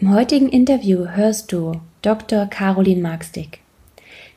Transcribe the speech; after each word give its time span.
Im 0.00 0.12
heutigen 0.12 0.48
Interview 0.48 1.06
hörst 1.06 1.52
du 1.52 1.80
Dr. 2.02 2.46
Caroline 2.46 3.00
Markstick. 3.00 3.60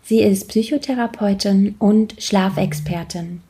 Sie 0.03 0.21
ist 0.21 0.49
Psychotherapeutin 0.49 1.75
und 1.79 2.13
Schlafexpertin. 2.19 3.41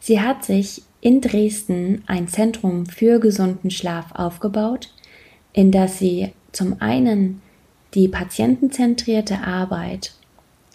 Sie 0.00 0.20
hat 0.20 0.42
sich 0.42 0.82
in 1.02 1.20
Dresden 1.20 2.02
ein 2.06 2.28
Zentrum 2.28 2.86
für 2.86 3.20
gesunden 3.20 3.70
Schlaf 3.70 4.06
aufgebaut, 4.14 4.88
in 5.52 5.70
das 5.70 5.98
sie 5.98 6.32
zum 6.50 6.80
einen 6.80 7.42
die 7.94 8.08
patientenzentrierte 8.08 9.42
Arbeit 9.42 10.14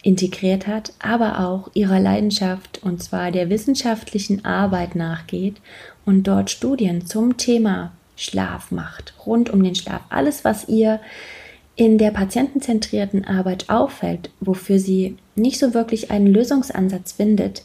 integriert 0.02 0.68
hat, 0.68 0.92
aber 1.00 1.40
auch 1.40 1.68
ihrer 1.74 1.98
Leidenschaft 1.98 2.80
und 2.84 3.02
zwar 3.02 3.32
der 3.32 3.50
wissenschaftlichen 3.50 4.44
Arbeit 4.44 4.94
nachgeht 4.94 5.56
und 6.04 6.28
dort 6.28 6.48
Studien 6.48 7.06
zum 7.06 7.36
Thema 7.36 7.90
Schlaf 8.16 8.70
macht, 8.70 9.14
rund 9.26 9.50
um 9.50 9.62
den 9.62 9.74
Schlaf. 9.74 10.00
Alles, 10.08 10.44
was 10.44 10.68
ihr 10.68 11.00
in 11.76 11.98
der 11.98 12.10
patientenzentrierten 12.10 13.26
Arbeit 13.26 13.68
auffällt, 13.68 14.30
wofür 14.40 14.78
sie 14.78 15.16
nicht 15.34 15.58
so 15.58 15.74
wirklich 15.74 16.10
einen 16.10 16.26
Lösungsansatz 16.26 17.12
findet, 17.12 17.62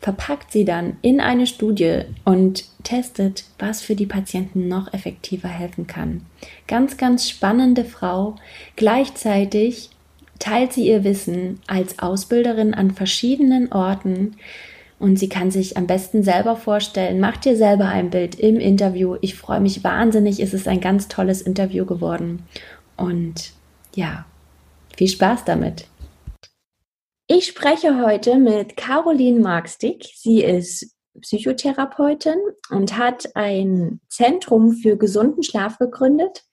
verpackt 0.00 0.50
sie 0.50 0.64
dann 0.64 0.96
in 1.00 1.20
eine 1.20 1.46
Studie 1.46 2.00
und 2.24 2.64
testet, 2.82 3.44
was 3.60 3.80
für 3.80 3.94
die 3.94 4.06
Patienten 4.06 4.66
noch 4.66 4.92
effektiver 4.92 5.48
helfen 5.48 5.86
kann. 5.86 6.22
Ganz, 6.66 6.96
ganz 6.96 7.30
spannende 7.30 7.84
Frau. 7.84 8.34
Gleichzeitig 8.74 9.90
teilt 10.40 10.72
sie 10.72 10.88
ihr 10.88 11.04
Wissen 11.04 11.60
als 11.68 12.00
Ausbilderin 12.00 12.74
an 12.74 12.90
verschiedenen 12.90 13.70
Orten 13.70 14.34
und 15.02 15.18
sie 15.18 15.28
kann 15.28 15.50
sich 15.50 15.76
am 15.76 15.88
besten 15.88 16.22
selber 16.22 16.54
vorstellen. 16.54 17.18
Macht 17.18 17.44
dir 17.44 17.56
selber 17.56 17.86
ein 17.86 18.10
Bild 18.10 18.36
im 18.36 18.60
Interview. 18.60 19.16
Ich 19.20 19.34
freue 19.34 19.58
mich 19.60 19.82
wahnsinnig. 19.82 20.38
Es 20.38 20.54
ist 20.54 20.68
ein 20.68 20.80
ganz 20.80 21.08
tolles 21.08 21.42
Interview 21.42 21.84
geworden. 21.84 22.44
Und 22.96 23.52
ja, 23.96 24.26
viel 24.96 25.08
Spaß 25.08 25.44
damit. 25.44 25.88
Ich 27.26 27.46
spreche 27.46 28.00
heute 28.00 28.38
mit 28.38 28.76
Caroline 28.76 29.40
Markstick. 29.40 30.04
Sie 30.14 30.44
ist 30.44 30.91
Psychotherapeutin 31.20 32.38
und 32.70 32.96
hat 32.96 33.30
ein 33.34 34.00
Zentrum 34.08 34.72
für 34.72 34.96
gesunden 34.96 35.42
Schlaf 35.42 35.78
gegründet. 35.78 36.44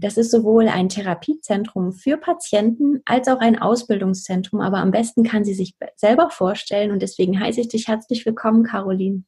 Das 0.00 0.16
ist 0.16 0.30
sowohl 0.30 0.68
ein 0.68 0.88
Therapiezentrum 0.88 1.92
für 1.92 2.16
Patienten 2.16 3.00
als 3.04 3.28
auch 3.28 3.40
ein 3.40 3.60
Ausbildungszentrum. 3.60 4.60
Aber 4.60 4.78
am 4.78 4.90
besten 4.90 5.22
kann 5.22 5.44
sie 5.44 5.54
sich 5.54 5.76
selber 5.96 6.30
vorstellen 6.30 6.90
und 6.90 7.02
deswegen 7.02 7.38
heiße 7.38 7.60
ich 7.60 7.68
dich 7.68 7.88
herzlich 7.88 8.26
willkommen, 8.26 8.64
Caroline. 8.64 9.24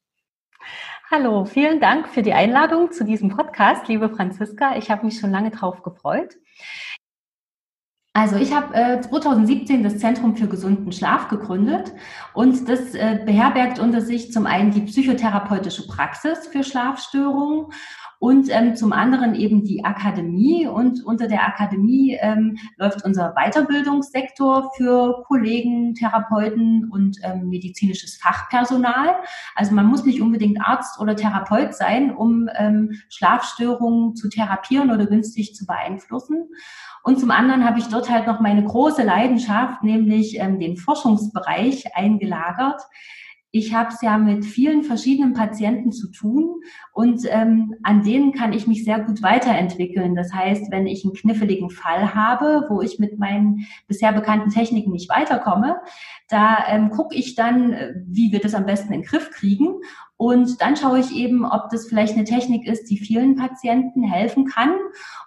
Hallo, 1.10 1.44
vielen 1.44 1.81
Dank 1.81 2.09
für 2.09 2.22
die 2.22 2.32
Einladung 2.32 2.93
zu 2.93 3.04
diesem 3.04 3.31
Podcast, 3.31 3.88
liebe 3.88 4.09
Franziska. 4.10 4.76
Ich 4.76 4.91
habe 4.91 5.04
mich 5.04 5.19
schon 5.19 5.32
lange 5.32 5.50
drauf 5.50 5.82
gefreut. 5.82 6.37
Also 8.12 8.37
ich 8.37 8.53
habe 8.53 8.75
äh, 8.75 9.00
2017 9.00 9.84
das 9.84 9.98
Zentrum 9.98 10.34
für 10.34 10.48
gesunden 10.48 10.91
Schlaf 10.91 11.28
gegründet 11.28 11.93
und 12.34 12.69
das 12.69 12.94
äh, 12.94 13.21
beherbergt 13.25 13.78
unter 13.78 14.00
sich 14.00 14.32
zum 14.32 14.47
einen 14.47 14.72
die 14.72 14.81
psychotherapeutische 14.81 15.87
Praxis 15.87 16.49
für 16.49 16.65
Schlafstörungen 16.65 17.66
und 18.20 18.49
ähm, 18.50 18.76
zum 18.76 18.93
anderen 18.93 19.34
eben 19.34 19.65
die 19.65 19.82
Akademie. 19.82 20.66
Und 20.66 21.03
unter 21.04 21.26
der 21.26 21.47
Akademie 21.47 22.19
ähm, 22.20 22.59
läuft 22.76 23.03
unser 23.04 23.32
Weiterbildungssektor 23.34 24.72
für 24.76 25.25
Kollegen, 25.26 25.94
Therapeuten 25.94 26.91
und 26.91 27.16
ähm, 27.22 27.49
medizinisches 27.49 28.16
Fachpersonal. 28.16 29.16
Also 29.54 29.75
man 29.75 29.87
muss 29.87 30.04
nicht 30.04 30.20
unbedingt 30.20 30.60
Arzt 30.60 31.00
oder 31.00 31.16
Therapeut 31.16 31.75
sein, 31.75 32.15
um 32.15 32.49
ähm, 32.59 33.00
Schlafstörungen 33.09 34.15
zu 34.15 34.28
therapieren 34.28 34.91
oder 34.91 35.06
günstig 35.06 35.54
zu 35.54 35.65
beeinflussen. 35.65 36.50
Und 37.03 37.19
zum 37.19 37.31
anderen 37.31 37.65
habe 37.65 37.78
ich 37.78 37.87
dort 37.87 38.11
halt 38.11 38.27
noch 38.27 38.41
meine 38.41 38.65
große 38.65 39.03
Leidenschaft, 39.03 39.83
nämlich 39.83 40.38
ähm, 40.38 40.59
den 40.59 40.77
Forschungsbereich 40.77 41.97
eingelagert. 41.97 42.83
Ich 43.53 43.75
habe 43.75 43.88
es 43.88 44.00
ja 44.00 44.16
mit 44.16 44.44
vielen 44.44 44.84
verschiedenen 44.84 45.33
Patienten 45.33 45.91
zu 45.91 46.09
tun 46.12 46.61
und 46.93 47.22
ähm, 47.28 47.75
an 47.83 48.05
denen 48.05 48.33
kann 48.33 48.53
ich 48.53 48.69
mich 48.69 48.84
sehr 48.84 49.00
gut 49.00 49.25
weiterentwickeln. 49.25 50.15
Das 50.15 50.33
heißt, 50.33 50.71
wenn 50.71 50.87
ich 50.87 51.05
einen 51.05 51.15
kniffligen 51.15 51.69
Fall 51.69 52.15
habe, 52.15 52.66
wo 52.69 52.81
ich 52.81 53.00
mit 53.00 53.19
meinen 53.19 53.67
bisher 53.88 54.12
bekannten 54.12 54.50
Techniken 54.50 54.93
nicht 54.93 55.11
weiterkomme, 55.11 55.81
da 56.28 56.59
ähm, 56.69 56.91
gucke 56.91 57.17
ich 57.17 57.34
dann, 57.34 57.72
äh, 57.72 57.94
wie 58.06 58.31
wir 58.31 58.38
das 58.38 58.55
am 58.55 58.67
besten 58.67 58.93
in 58.93 59.00
den 59.00 59.09
Griff 59.09 59.31
kriegen 59.31 59.81
und 60.20 60.60
dann 60.60 60.76
schaue 60.76 60.98
ich 60.98 61.12
eben, 61.12 61.47
ob 61.47 61.70
das 61.70 61.86
vielleicht 61.86 62.12
eine 62.12 62.25
Technik 62.25 62.69
ist, 62.69 62.91
die 62.91 62.98
vielen 62.98 63.36
Patienten 63.36 64.03
helfen 64.03 64.44
kann. 64.44 64.76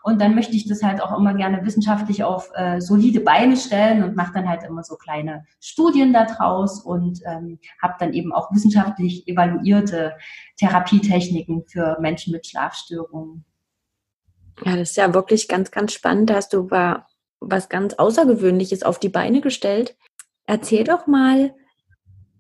Und 0.04 0.22
dann 0.22 0.36
möchte 0.36 0.56
ich 0.56 0.68
das 0.68 0.84
halt 0.84 1.02
auch 1.02 1.18
immer 1.18 1.34
gerne 1.34 1.66
wissenschaftlich 1.66 2.24
auf 2.24 2.52
äh, 2.54 2.80
solide 2.80 3.20
Beine 3.20 3.58
stellen 3.58 4.04
und 4.04 4.16
mache 4.16 4.34
dann 4.36 4.48
halt 4.48 4.62
immer 4.62 4.84
so 4.84 4.96
kleine 4.96 5.48
Studien 5.60 6.14
daraus 6.14 6.80
und 6.80 7.22
ähm, 7.26 7.58
habe 7.82 7.96
dann 7.98 8.14
eben 8.14 8.32
auch 8.32 8.52
wissenschaftlich 8.52 9.28
evaluierte 9.28 10.14
Therapietechniken 10.58 11.64
für 11.66 11.98
Menschen 12.00 12.32
mit 12.32 12.46
Schlafstörungen. 12.46 13.46
Ja, 14.64 14.76
das 14.76 14.92
ist 14.92 14.98
ja 14.98 15.12
wirklich 15.16 15.48
ganz, 15.48 15.72
ganz 15.72 15.92
spannend. 15.92 16.30
Da 16.30 16.36
hast 16.36 16.54
du 16.54 16.70
was 17.40 17.68
ganz 17.68 17.96
Außergewöhnliches 17.96 18.84
auf 18.84 19.00
die 19.00 19.10
Beine 19.10 19.42
gestellt. 19.42 19.98
Erzähl 20.46 20.84
doch 20.84 21.08
mal, 21.08 21.56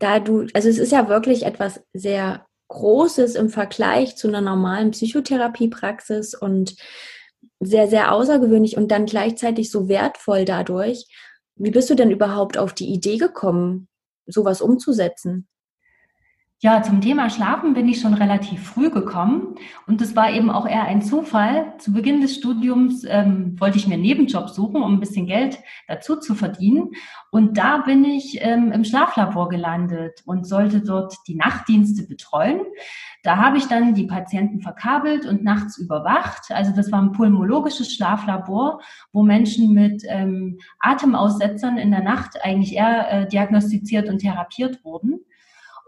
da 0.03 0.19
du, 0.19 0.47
also 0.53 0.67
es 0.67 0.79
ist 0.79 0.91
ja 0.91 1.07
wirklich 1.07 1.45
etwas 1.45 1.81
sehr 1.93 2.45
Großes 2.67 3.35
im 3.35 3.49
Vergleich 3.49 4.17
zu 4.17 4.27
einer 4.27 4.41
normalen 4.41 4.91
Psychotherapiepraxis 4.91 6.33
und 6.35 6.75
sehr, 7.61 7.87
sehr 7.87 8.11
außergewöhnlich 8.11 8.75
und 8.75 8.89
dann 8.89 9.05
gleichzeitig 9.05 9.71
so 9.71 9.87
wertvoll 9.87 10.43
dadurch. 10.43 11.05
Wie 11.55 11.71
bist 11.71 11.89
du 11.89 11.95
denn 11.95 12.11
überhaupt 12.11 12.57
auf 12.57 12.73
die 12.73 12.91
Idee 12.91 13.17
gekommen, 13.17 13.87
sowas 14.25 14.61
umzusetzen? 14.61 15.47
Ja, 16.63 16.81
zum 16.81 17.01
Thema 17.01 17.29
Schlafen 17.29 17.73
bin 17.73 17.89
ich 17.89 17.99
schon 17.99 18.13
relativ 18.13 18.63
früh 18.63 18.89
gekommen 18.89 19.55
und 19.85 19.99
das 19.99 20.15
war 20.15 20.31
eben 20.31 20.49
auch 20.49 20.65
eher 20.65 20.83
ein 20.83 21.01
Zufall. 21.01 21.73
Zu 21.77 21.91
Beginn 21.91 22.21
des 22.21 22.35
Studiums 22.35 23.03
ähm, 23.03 23.59
wollte 23.59 23.77
ich 23.77 23.85
mir 23.85 23.95
einen 23.95 24.03
Nebenjob 24.03 24.49
suchen, 24.49 24.81
um 24.81 24.93
ein 24.93 24.99
bisschen 25.01 25.25
Geld 25.25 25.59
dazu 25.89 26.15
zu 26.15 26.35
verdienen 26.35 26.91
und 27.31 27.57
da 27.57 27.79
bin 27.79 28.05
ich 28.05 28.37
ähm, 28.39 28.71
im 28.71 28.85
Schlaflabor 28.85 29.49
gelandet 29.49 30.21
und 30.25 30.47
sollte 30.47 30.79
dort 30.79 31.13
die 31.27 31.35
Nachtdienste 31.35 32.07
betreuen. 32.07 32.61
Da 33.23 33.35
habe 33.35 33.57
ich 33.57 33.67
dann 33.67 33.93
die 33.93 34.07
Patienten 34.07 34.61
verkabelt 34.61 35.25
und 35.25 35.43
nachts 35.43 35.77
überwacht. 35.77 36.49
Also 36.51 36.71
das 36.73 36.93
war 36.93 37.01
ein 37.01 37.11
pulmologisches 37.11 37.93
Schlaflabor, 37.93 38.79
wo 39.11 39.23
Menschen 39.23 39.73
mit 39.73 40.03
ähm, 40.07 40.59
Atemaussetzern 40.79 41.77
in 41.77 41.91
der 41.91 42.03
Nacht 42.03 42.37
eigentlich 42.41 42.73
eher 42.73 43.11
äh, 43.11 43.27
diagnostiziert 43.27 44.07
und 44.07 44.19
therapiert 44.19 44.85
wurden. 44.85 45.25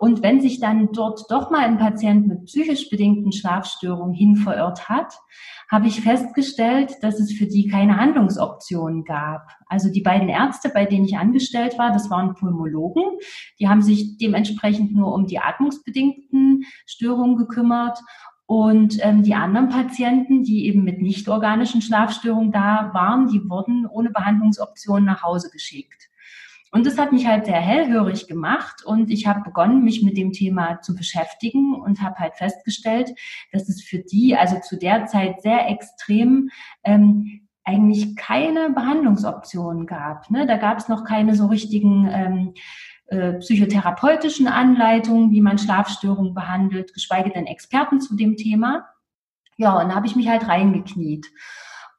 Und 0.06 0.22
wenn 0.22 0.40
sich 0.40 0.60
dann 0.60 0.90
dort 0.92 1.26
doch 1.32 1.50
mal 1.50 1.62
ein 1.62 1.80
Patient 1.80 2.28
mit 2.28 2.46
psychisch 2.46 2.92
bedingten 2.92 3.32
Schlafstörungen 3.32 4.14
hin 4.14 4.36
verirrt 4.36 4.88
hat, 4.88 5.18
habe 5.72 5.88
ich 5.88 6.02
festgestellt, 6.02 6.94
dass 7.02 7.20
es 7.20 7.34
für 7.34 7.48
die 7.48 7.68
keine 7.70 7.98
Handlungsoptionen 7.98 9.04
gab. 9.04 9.48
Also 9.66 9.92
die 9.92 10.02
beiden 10.02 10.30
Ärzte, 10.30 10.70
bei 10.70 10.86
denen 10.86 11.06
ich 11.06 11.18
angestellt 11.18 11.80
war, 11.80 11.92
das 11.92 12.12
waren 12.12 12.36
Pulmologen. 12.36 13.02
Die 13.60 13.68
haben 13.68 13.82
sich 13.82 14.20
dementsprechend 14.20 14.94
nur 14.94 15.12
um 15.12 15.26
die 15.26 15.40
atmungsbedingten 15.40 16.66
Störungen 16.86 17.36
gekümmert. 17.36 17.98
Und 18.46 19.04
ähm, 19.04 19.24
die 19.24 19.34
anderen 19.34 19.70
Patienten, 19.70 20.44
die 20.44 20.68
eben 20.68 20.84
mit 20.84 21.02
nicht 21.02 21.28
organischen 21.30 21.82
Schlafstörungen 21.82 22.52
da 22.52 22.92
waren, 22.94 23.28
die 23.28 23.42
wurden 23.50 23.88
ohne 23.88 24.12
Behandlungsoptionen 24.12 25.06
nach 25.06 25.24
Hause 25.24 25.50
geschickt. 25.50 26.12
Und 26.76 26.86
das 26.86 26.98
hat 26.98 27.14
mich 27.14 27.26
halt 27.26 27.46
sehr 27.46 27.62
hellhörig 27.62 28.28
gemacht 28.28 28.84
und 28.84 29.10
ich 29.10 29.28
habe 29.28 29.46
begonnen, 29.46 29.86
mich 29.86 30.04
mit 30.04 30.18
dem 30.18 30.34
Thema 30.34 30.82
zu 30.82 30.94
beschäftigen 30.94 31.74
und 31.74 32.02
habe 32.02 32.20
halt 32.20 32.36
festgestellt, 32.36 33.12
dass 33.54 33.70
es 33.70 33.82
für 33.82 34.00
die, 34.00 34.36
also 34.36 34.60
zu 34.60 34.78
der 34.78 35.06
Zeit 35.06 35.42
sehr 35.42 35.70
extrem, 35.70 36.50
ähm, 36.84 37.48
eigentlich 37.64 38.18
keine 38.18 38.72
Behandlungsoptionen 38.72 39.86
gab. 39.86 40.30
Ne? 40.30 40.46
Da 40.48 40.58
gab 40.58 40.78
es 40.78 40.90
noch 40.90 41.06
keine 41.06 41.34
so 41.34 41.46
richtigen 41.46 42.10
ähm, 42.12 42.54
äh, 43.06 43.40
psychotherapeutischen 43.40 44.50
Anleitungen, 44.50 45.32
wie 45.32 45.40
man 45.40 45.58
Schlafstörungen 45.58 46.34
behandelt, 46.34 46.94
geschweige 46.94 47.30
denn 47.30 47.48
Experten 47.48 48.02
zu 48.02 48.18
dem 48.18 48.36
Thema. 48.36 48.86
Ja, 49.56 49.80
und 49.80 49.88
da 49.88 49.96
habe 49.96 50.08
ich 50.08 50.18
mich 50.18 50.28
halt 50.28 50.50
reingekniet. 50.50 51.26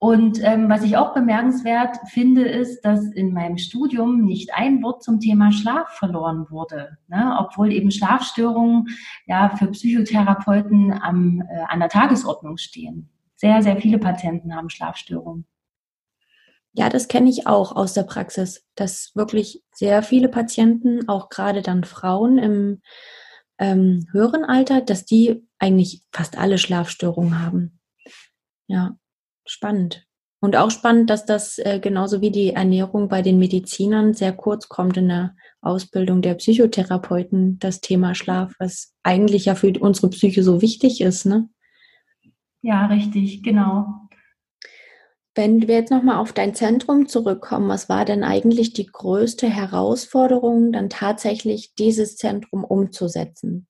Und 0.06 0.40
ähm, 0.40 0.68
was 0.68 0.84
ich 0.84 0.96
auch 0.96 1.14
bemerkenswert 1.14 1.96
finde, 2.06 2.46
ist, 2.46 2.82
dass 2.82 3.04
in 3.06 3.32
meinem 3.32 3.58
Studium 3.58 4.24
nicht 4.24 4.54
ein 4.54 4.80
Wort 4.84 5.02
zum 5.02 5.18
Thema 5.18 5.50
Schlaf 5.50 5.88
verloren 5.98 6.46
wurde, 6.48 6.96
ne? 7.08 7.36
obwohl 7.40 7.72
eben 7.72 7.90
Schlafstörungen 7.90 8.86
ja 9.26 9.56
für 9.56 9.66
Psychotherapeuten 9.66 10.92
am, 10.92 11.42
äh, 11.50 11.64
an 11.66 11.80
der 11.80 11.88
Tagesordnung 11.88 12.56
stehen. 12.56 13.10
Sehr, 13.34 13.64
sehr 13.64 13.78
viele 13.78 13.98
Patienten 13.98 14.54
haben 14.54 14.70
Schlafstörungen. 14.70 15.44
Ja, 16.72 16.88
das 16.88 17.08
kenne 17.08 17.28
ich 17.28 17.48
auch 17.48 17.74
aus 17.74 17.92
der 17.92 18.04
Praxis, 18.04 18.64
dass 18.76 19.10
wirklich 19.16 19.64
sehr 19.72 20.04
viele 20.04 20.28
Patienten, 20.28 21.08
auch 21.08 21.30
gerade 21.30 21.62
dann 21.62 21.82
Frauen 21.82 22.38
im 22.38 22.80
ähm, 23.58 24.06
höheren 24.12 24.44
Alter, 24.44 24.82
dass 24.82 25.04
die 25.04 25.44
eigentlich 25.58 26.04
fast 26.12 26.38
alle 26.38 26.58
Schlafstörungen 26.58 27.44
haben. 27.44 27.80
Ja. 28.68 28.96
Spannend. 29.46 30.06
Und 30.40 30.54
auch 30.54 30.70
spannend, 30.70 31.08
dass 31.08 31.24
das 31.24 31.58
äh, 31.58 31.80
genauso 31.80 32.20
wie 32.20 32.30
die 32.30 32.50
Ernährung 32.50 33.08
bei 33.08 33.22
den 33.22 33.38
Medizinern 33.38 34.12
sehr 34.12 34.32
kurz 34.32 34.68
kommt 34.68 34.96
in 34.96 35.08
der 35.08 35.34
Ausbildung 35.62 36.20
der 36.22 36.34
Psychotherapeuten, 36.34 37.58
das 37.58 37.80
Thema 37.80 38.14
Schlaf, 38.14 38.52
was 38.58 38.94
eigentlich 39.02 39.46
ja 39.46 39.54
für 39.54 39.72
unsere 39.80 40.10
Psyche 40.10 40.42
so 40.42 40.60
wichtig 40.60 41.00
ist, 41.00 41.24
ne? 41.24 41.48
Ja, 42.62 42.86
richtig, 42.86 43.42
genau. 43.42 43.86
Wenn 45.34 45.68
wir 45.68 45.74
jetzt 45.74 45.90
nochmal 45.90 46.16
auf 46.16 46.32
dein 46.32 46.54
Zentrum 46.54 47.08
zurückkommen, 47.08 47.68
was 47.68 47.88
war 47.88 48.04
denn 48.04 48.24
eigentlich 48.24 48.72
die 48.72 48.86
größte 48.86 49.48
Herausforderung, 49.48 50.72
dann 50.72 50.88
tatsächlich 50.88 51.74
dieses 51.74 52.16
Zentrum 52.16 52.64
umzusetzen? 52.64 53.66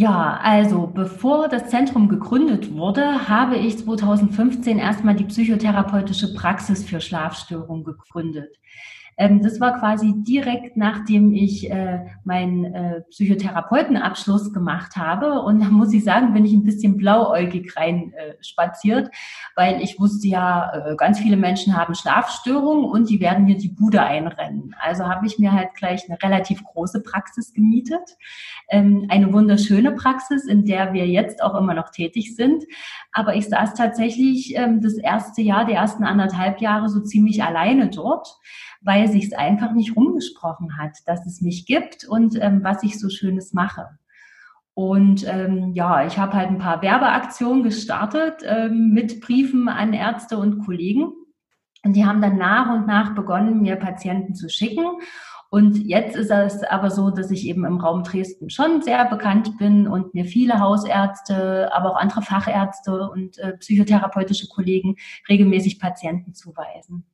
Ja, 0.00 0.38
also 0.44 0.86
bevor 0.86 1.48
das 1.48 1.70
Zentrum 1.70 2.08
gegründet 2.08 2.72
wurde, 2.72 3.28
habe 3.28 3.56
ich 3.56 3.78
2015 3.78 4.78
erstmal 4.78 5.16
die 5.16 5.24
psychotherapeutische 5.24 6.34
Praxis 6.34 6.84
für 6.84 7.00
Schlafstörungen 7.00 7.82
gegründet. 7.82 8.60
Ähm, 9.18 9.42
das 9.42 9.60
war 9.60 9.78
quasi 9.78 10.14
direkt 10.16 10.76
nachdem 10.76 11.32
ich 11.32 11.70
äh, 11.70 12.06
meinen 12.24 12.64
äh, 12.72 13.00
Psychotherapeutenabschluss 13.10 14.52
gemacht 14.52 14.96
habe. 14.96 15.42
Und 15.42 15.60
da 15.60 15.66
muss 15.66 15.92
ich 15.92 16.04
sagen, 16.04 16.32
bin 16.32 16.44
ich 16.44 16.52
ein 16.52 16.64
bisschen 16.64 16.96
blauäugig 16.96 17.76
rein 17.76 18.12
äh, 18.14 18.34
spaziert, 18.42 19.10
weil 19.56 19.82
ich 19.82 19.98
wusste 19.98 20.28
ja, 20.28 20.72
äh, 20.72 20.96
ganz 20.96 21.18
viele 21.18 21.36
Menschen 21.36 21.76
haben 21.76 21.94
Schlafstörungen 21.94 22.84
und 22.84 23.10
die 23.10 23.20
werden 23.20 23.44
mir 23.44 23.56
die 23.56 23.68
Bude 23.68 24.02
einrennen. 24.02 24.74
Also 24.80 25.06
habe 25.06 25.26
ich 25.26 25.38
mir 25.38 25.52
halt 25.52 25.74
gleich 25.74 26.08
eine 26.08 26.22
relativ 26.22 26.62
große 26.62 27.02
Praxis 27.02 27.52
gemietet. 27.52 28.16
Ähm, 28.70 29.06
eine 29.08 29.32
wunderschöne 29.32 29.92
Praxis, 29.92 30.44
in 30.44 30.64
der 30.64 30.92
wir 30.92 31.08
jetzt 31.08 31.42
auch 31.42 31.56
immer 31.56 31.74
noch 31.74 31.90
tätig 31.90 32.36
sind. 32.36 32.64
Aber 33.12 33.34
ich 33.34 33.48
saß 33.48 33.74
tatsächlich 33.74 34.56
ähm, 34.56 34.80
das 34.80 34.94
erste 34.94 35.42
Jahr, 35.42 35.64
die 35.64 35.72
ersten 35.72 36.04
anderthalb 36.04 36.60
Jahre 36.60 36.88
so 36.88 37.00
ziemlich 37.00 37.42
alleine 37.42 37.88
dort 37.88 38.38
weil 38.80 39.08
sich 39.08 39.26
es 39.26 39.32
einfach 39.32 39.72
nicht 39.72 39.96
rumgesprochen 39.96 40.78
hat, 40.78 40.98
dass 41.06 41.26
es 41.26 41.40
mich 41.40 41.66
gibt 41.66 42.04
und 42.04 42.38
ähm, 42.40 42.62
was 42.62 42.82
ich 42.82 42.98
so 42.98 43.08
Schönes 43.08 43.52
mache. 43.52 43.98
Und 44.74 45.26
ähm, 45.26 45.72
ja, 45.74 46.06
ich 46.06 46.18
habe 46.18 46.34
halt 46.34 46.50
ein 46.50 46.58
paar 46.58 46.82
Werbeaktionen 46.82 47.64
gestartet 47.64 48.42
ähm, 48.44 48.90
mit 48.92 49.20
Briefen 49.20 49.68
an 49.68 49.92
Ärzte 49.92 50.38
und 50.38 50.64
Kollegen. 50.64 51.12
Und 51.84 51.94
die 51.94 52.06
haben 52.06 52.22
dann 52.22 52.38
nach 52.38 52.72
und 52.72 52.86
nach 52.86 53.14
begonnen, 53.14 53.60
mir 53.60 53.74
Patienten 53.74 54.36
zu 54.36 54.48
schicken. 54.48 54.84
Und 55.50 55.78
jetzt 55.78 56.14
ist 56.14 56.30
es 56.30 56.62
aber 56.62 56.90
so, 56.90 57.10
dass 57.10 57.30
ich 57.30 57.46
eben 57.46 57.64
im 57.64 57.78
Raum 57.78 58.04
Dresden 58.04 58.50
schon 58.50 58.82
sehr 58.82 59.04
bekannt 59.06 59.58
bin 59.58 59.88
und 59.88 60.14
mir 60.14 60.26
viele 60.26 60.60
Hausärzte, 60.60 61.74
aber 61.74 61.92
auch 61.92 61.96
andere 61.96 62.22
Fachärzte 62.22 63.08
und 63.10 63.38
äh, 63.38 63.56
psychotherapeutische 63.56 64.46
Kollegen 64.46 64.96
regelmäßig 65.28 65.80
Patienten 65.80 66.34
zuweisen. 66.34 67.04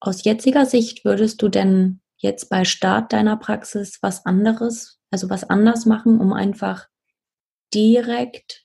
Aus 0.00 0.24
jetziger 0.24 0.64
Sicht 0.64 1.04
würdest 1.04 1.42
du 1.42 1.48
denn 1.48 2.00
jetzt 2.16 2.48
bei 2.48 2.64
Start 2.64 3.12
deiner 3.12 3.36
Praxis 3.36 3.98
was 4.00 4.26
anderes, 4.26 5.00
also 5.10 5.30
was 5.30 5.48
anders 5.48 5.86
machen, 5.86 6.20
um 6.20 6.32
einfach 6.32 6.86
direkt 7.74 8.64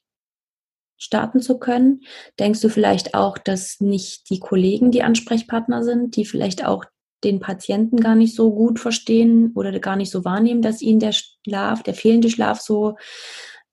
starten 0.97 1.41
zu 1.41 1.57
können? 1.57 2.01
Denkst 2.39 2.61
du 2.61 2.69
vielleicht 2.69 3.15
auch, 3.15 3.37
dass 3.37 3.79
nicht 3.79 4.29
die 4.29 4.39
Kollegen 4.39 4.91
die 4.91 5.03
Ansprechpartner 5.03 5.83
sind, 5.83 6.15
die 6.15 6.25
vielleicht 6.25 6.65
auch 6.65 6.85
den 7.23 7.39
Patienten 7.39 7.97
gar 7.97 8.15
nicht 8.15 8.35
so 8.35 8.53
gut 8.53 8.79
verstehen 8.79 9.53
oder 9.55 9.79
gar 9.79 9.95
nicht 9.95 10.11
so 10.11 10.25
wahrnehmen, 10.25 10.61
dass 10.61 10.81
ihnen 10.81 10.99
der 10.99 11.13
Schlaf, 11.13 11.81
der 11.83 11.93
fehlende 11.93 12.29
Schlaf 12.29 12.59
so 12.59 12.95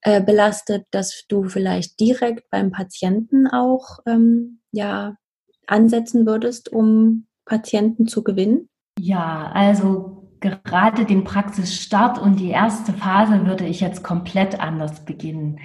äh, 0.01 0.21
belastet, 0.21 0.85
dass 0.91 1.25
du 1.27 1.43
vielleicht 1.43 1.99
direkt 1.99 2.49
beim 2.49 2.71
Patienten 2.71 3.47
auch 3.47 3.99
ähm, 4.05 4.61
ja 4.71 5.15
ansetzen 5.67 6.25
würdest, 6.25 6.71
um 6.71 7.27
Patienten 7.51 8.07
zu 8.07 8.23
gewinnen? 8.23 8.69
Ja, 8.97 9.51
also 9.53 10.29
gerade 10.39 11.03
den 11.03 11.25
Praxisstart 11.25 12.17
und 12.17 12.39
die 12.39 12.49
erste 12.49 12.93
Phase 12.93 13.45
würde 13.45 13.65
ich 13.65 13.81
jetzt 13.81 14.03
komplett 14.03 14.61
anders 14.61 15.03
beginnen. 15.03 15.59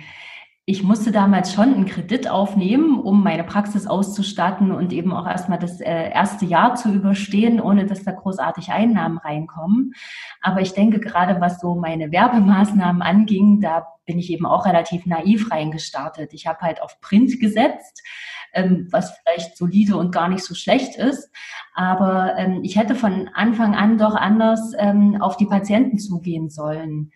Ich 0.69 0.83
musste 0.83 1.13
damals 1.13 1.53
schon 1.53 1.73
einen 1.73 1.87
Kredit 1.87 2.29
aufnehmen, 2.29 2.99
um 2.99 3.23
meine 3.23 3.45
Praxis 3.45 3.87
auszustatten 3.87 4.73
und 4.73 4.93
eben 4.93 5.13
auch 5.13 5.25
erstmal 5.25 5.61
das 5.61 5.81
äh, 5.81 6.11
erste 6.11 6.45
Jahr 6.45 6.75
zu 6.75 6.93
überstehen, 6.93 7.61
ohne 7.61 7.87
dass 7.87 8.03
da 8.03 8.11
großartig 8.11 8.71
Einnahmen 8.71 9.19
reinkommen. 9.19 9.95
Aber 10.41 10.61
ich 10.61 10.73
denke, 10.73 10.99
gerade 10.99 11.41
was 11.41 11.61
so 11.61 11.77
meine 11.77 12.11
Werbemaßnahmen 12.11 13.01
anging, 13.01 13.61
da 13.61 13.87
bin 14.07 14.19
ich 14.19 14.29
eben 14.33 14.45
auch 14.45 14.67
relativ 14.67 15.07
naiv 15.07 15.53
reingestartet. 15.53 16.33
Ich 16.33 16.49
habe 16.49 16.63
halt 16.63 16.83
auf 16.83 17.01
Print 17.01 17.39
gesetzt 17.39 18.03
ähm, 18.53 18.89
was 18.91 19.19
vielleicht 19.19 19.57
solide 19.57 19.97
und 19.97 20.13
gar 20.13 20.29
nicht 20.29 20.45
so 20.45 20.55
schlecht 20.55 20.97
ist. 20.97 21.31
Aber 21.75 22.37
ähm, 22.37 22.61
ich 22.63 22.77
hätte 22.77 22.95
von 22.95 23.29
Anfang 23.35 23.75
an 23.75 23.99
doch 23.99 24.15
anders 24.15 24.73
ähm, 24.79 25.21
auf 25.21 25.37
die 25.37 25.47
Patienten 25.47 25.99
zugehen 25.99 26.51
sollen. 26.51 27.11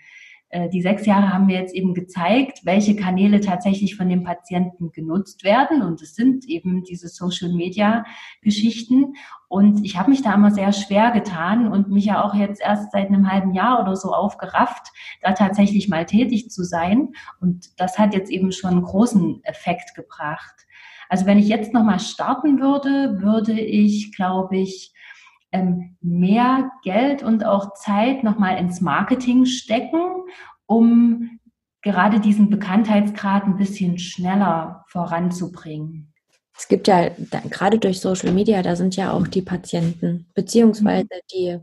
Äh, 0.50 0.68
die 0.68 0.82
sechs 0.82 1.06
Jahre 1.06 1.32
haben 1.32 1.46
mir 1.46 1.60
jetzt 1.60 1.74
eben 1.74 1.94
gezeigt, 1.94 2.60
welche 2.64 2.96
Kanäle 2.96 3.40
tatsächlich 3.40 3.96
von 3.96 4.08
den 4.08 4.24
Patienten 4.24 4.90
genutzt 4.90 5.44
werden. 5.44 5.82
Und 5.82 6.02
es 6.02 6.16
sind 6.16 6.44
eben 6.46 6.82
diese 6.82 7.08
Social-Media-Geschichten. 7.08 9.14
Und 9.48 9.84
ich 9.84 9.96
habe 9.96 10.10
mich 10.10 10.22
da 10.22 10.34
immer 10.34 10.50
sehr 10.50 10.72
schwer 10.72 11.12
getan 11.12 11.68
und 11.68 11.90
mich 11.90 12.06
ja 12.06 12.24
auch 12.24 12.34
jetzt 12.34 12.60
erst 12.60 12.90
seit 12.92 13.06
einem 13.06 13.30
halben 13.30 13.54
Jahr 13.54 13.80
oder 13.80 13.96
so 13.96 14.12
aufgerafft, 14.12 14.88
da 15.22 15.32
tatsächlich 15.32 15.88
mal 15.88 16.04
tätig 16.04 16.50
zu 16.50 16.64
sein. 16.64 17.10
Und 17.40 17.80
das 17.80 17.98
hat 17.98 18.12
jetzt 18.12 18.30
eben 18.30 18.50
schon 18.50 18.70
einen 18.70 18.82
großen 18.82 19.44
Effekt 19.44 19.94
gebracht. 19.94 20.66
Also 21.10 21.26
wenn 21.26 21.38
ich 21.38 21.48
jetzt 21.48 21.74
nochmal 21.74 21.98
starten 21.98 22.60
würde, 22.60 23.20
würde 23.20 23.60
ich, 23.60 24.14
glaube 24.14 24.58
ich, 24.58 24.94
ähm, 25.50 25.96
mehr 26.00 26.70
Geld 26.84 27.24
und 27.24 27.44
auch 27.44 27.74
Zeit 27.74 28.22
nochmal 28.22 28.58
ins 28.58 28.80
Marketing 28.80 29.44
stecken, 29.44 30.00
um 30.66 31.40
gerade 31.82 32.20
diesen 32.20 32.48
Bekanntheitsgrad 32.48 33.44
ein 33.44 33.56
bisschen 33.56 33.98
schneller 33.98 34.84
voranzubringen. 34.86 36.14
Es 36.56 36.68
gibt 36.68 36.86
ja 36.86 37.08
gerade 37.48 37.80
durch 37.80 38.00
Social 38.00 38.32
Media, 38.32 38.62
da 38.62 38.76
sind 38.76 38.94
ja 38.94 39.12
auch 39.12 39.26
die 39.26 39.42
Patienten, 39.42 40.28
beziehungsweise 40.34 41.08
mhm. 41.10 41.26
die 41.32 41.58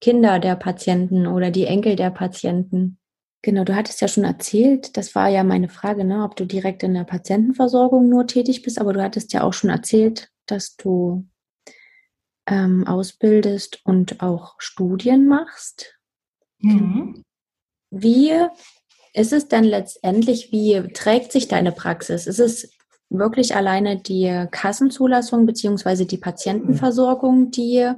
Kinder 0.00 0.40
der 0.40 0.56
Patienten 0.56 1.28
oder 1.28 1.52
die 1.52 1.66
Enkel 1.66 1.94
der 1.94 2.10
Patienten. 2.10 2.98
Genau, 3.42 3.64
du 3.64 3.76
hattest 3.76 4.00
ja 4.00 4.08
schon 4.08 4.24
erzählt, 4.24 4.96
das 4.96 5.14
war 5.14 5.28
ja 5.28 5.44
meine 5.44 5.68
Frage, 5.68 6.04
ne, 6.04 6.24
ob 6.24 6.34
du 6.34 6.44
direkt 6.44 6.82
in 6.82 6.94
der 6.94 7.04
Patientenversorgung 7.04 8.08
nur 8.08 8.26
tätig 8.26 8.62
bist, 8.62 8.80
aber 8.80 8.92
du 8.92 9.02
hattest 9.02 9.32
ja 9.32 9.44
auch 9.44 9.52
schon 9.52 9.70
erzählt, 9.70 10.30
dass 10.46 10.76
du 10.76 11.24
ähm, 12.48 12.86
ausbildest 12.86 13.80
und 13.84 14.20
auch 14.22 14.56
Studien 14.58 15.28
machst. 15.28 15.98
Mhm. 16.58 17.22
Wie 17.90 18.32
ist 19.12 19.32
es 19.32 19.48
denn 19.48 19.64
letztendlich, 19.64 20.50
wie 20.50 20.92
trägt 20.92 21.30
sich 21.30 21.46
deine 21.46 21.72
Praxis? 21.72 22.26
Ist 22.26 22.40
es 22.40 22.72
wirklich 23.10 23.54
alleine 23.54 23.98
die 23.98 24.46
Kassenzulassung 24.50 25.46
beziehungsweise 25.46 26.06
die 26.06 26.18
Patientenversorgung, 26.18 27.50
die 27.50 27.90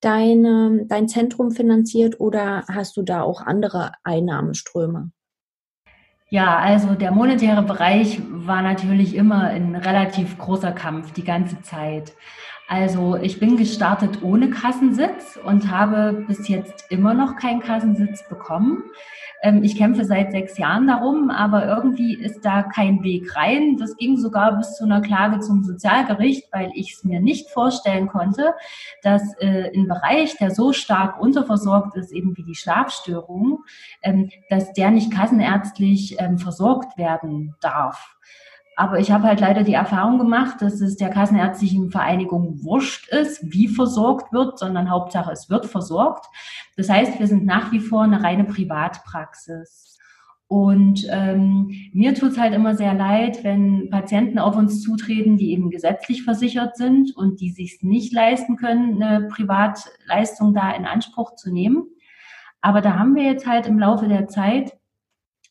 deine, 0.00 0.86
dein 0.86 1.08
Zentrum 1.08 1.50
finanziert 1.50 2.20
oder 2.20 2.64
hast 2.68 2.96
du 2.96 3.02
da 3.02 3.22
auch 3.22 3.42
andere 3.42 3.92
Einnahmenströme? 4.02 5.12
Ja, 6.32 6.58
also 6.58 6.94
der 6.94 7.10
monetäre 7.10 7.62
Bereich 7.62 8.20
war 8.30 8.62
natürlich 8.62 9.16
immer 9.16 9.44
ein 9.48 9.74
relativ 9.74 10.38
großer 10.38 10.70
Kampf 10.70 11.12
die 11.12 11.24
ganze 11.24 11.60
Zeit. 11.62 12.12
Also 12.70 13.16
ich 13.16 13.40
bin 13.40 13.56
gestartet 13.56 14.22
ohne 14.22 14.48
Kassensitz 14.48 15.36
und 15.44 15.72
habe 15.72 16.24
bis 16.28 16.46
jetzt 16.46 16.84
immer 16.88 17.14
noch 17.14 17.34
keinen 17.34 17.58
Kassensitz 17.58 18.22
bekommen. 18.28 18.84
Ähm, 19.42 19.64
ich 19.64 19.76
kämpfe 19.76 20.04
seit 20.04 20.30
sechs 20.30 20.56
Jahren 20.56 20.86
darum, 20.86 21.30
aber 21.30 21.66
irgendwie 21.66 22.14
ist 22.14 22.44
da 22.44 22.62
kein 22.62 23.02
Weg 23.02 23.34
rein. 23.34 23.76
Das 23.76 23.96
ging 23.96 24.16
sogar 24.16 24.56
bis 24.56 24.76
zu 24.76 24.84
einer 24.84 25.00
Klage 25.00 25.40
zum 25.40 25.64
Sozialgericht, 25.64 26.46
weil 26.52 26.70
ich 26.76 26.92
es 26.92 27.02
mir 27.02 27.18
nicht 27.18 27.50
vorstellen 27.50 28.06
konnte, 28.06 28.54
dass 29.02 29.22
äh, 29.40 29.72
ein 29.74 29.88
Bereich, 29.88 30.36
der 30.36 30.52
so 30.52 30.72
stark 30.72 31.20
unterversorgt 31.20 31.96
ist, 31.96 32.12
eben 32.12 32.36
wie 32.36 32.44
die 32.44 32.54
Schlafstörung, 32.54 33.64
ähm, 34.00 34.30
dass 34.48 34.72
der 34.74 34.92
nicht 34.92 35.12
kassenärztlich 35.12 36.20
ähm, 36.20 36.38
versorgt 36.38 36.96
werden 36.96 37.56
darf. 37.60 38.16
Aber 38.80 38.98
ich 38.98 39.10
habe 39.10 39.24
halt 39.24 39.40
leider 39.40 39.62
die 39.62 39.74
Erfahrung 39.74 40.18
gemacht, 40.18 40.62
dass 40.62 40.80
es 40.80 40.96
der 40.96 41.10
Kassenärztlichen 41.10 41.90
Vereinigung 41.90 42.64
wurscht 42.64 43.10
ist, 43.10 43.52
wie 43.52 43.68
versorgt 43.68 44.32
wird, 44.32 44.58
sondern 44.58 44.88
Hauptsache 44.88 45.30
es 45.32 45.50
wird 45.50 45.66
versorgt. 45.66 46.24
Das 46.78 46.88
heißt, 46.88 47.20
wir 47.20 47.26
sind 47.26 47.44
nach 47.44 47.72
wie 47.72 47.80
vor 47.80 48.04
eine 48.04 48.22
reine 48.22 48.44
Privatpraxis. 48.44 49.98
Und 50.46 51.06
ähm, 51.10 51.90
mir 51.92 52.14
tut 52.14 52.30
es 52.30 52.38
halt 52.38 52.54
immer 52.54 52.74
sehr 52.74 52.94
leid, 52.94 53.44
wenn 53.44 53.90
Patienten 53.90 54.38
auf 54.38 54.56
uns 54.56 54.80
zutreten, 54.80 55.36
die 55.36 55.52
eben 55.52 55.68
gesetzlich 55.68 56.22
versichert 56.22 56.78
sind 56.78 57.14
und 57.14 57.42
die 57.42 57.50
sich 57.50 57.80
nicht 57.82 58.14
leisten 58.14 58.56
können, 58.56 59.02
eine 59.02 59.28
Privatleistung 59.28 60.54
da 60.54 60.70
in 60.72 60.86
Anspruch 60.86 61.34
zu 61.34 61.52
nehmen. 61.52 61.84
Aber 62.62 62.80
da 62.80 62.98
haben 62.98 63.14
wir 63.14 63.24
jetzt 63.24 63.46
halt 63.46 63.66
im 63.66 63.78
Laufe 63.78 64.08
der 64.08 64.26
Zeit 64.26 64.72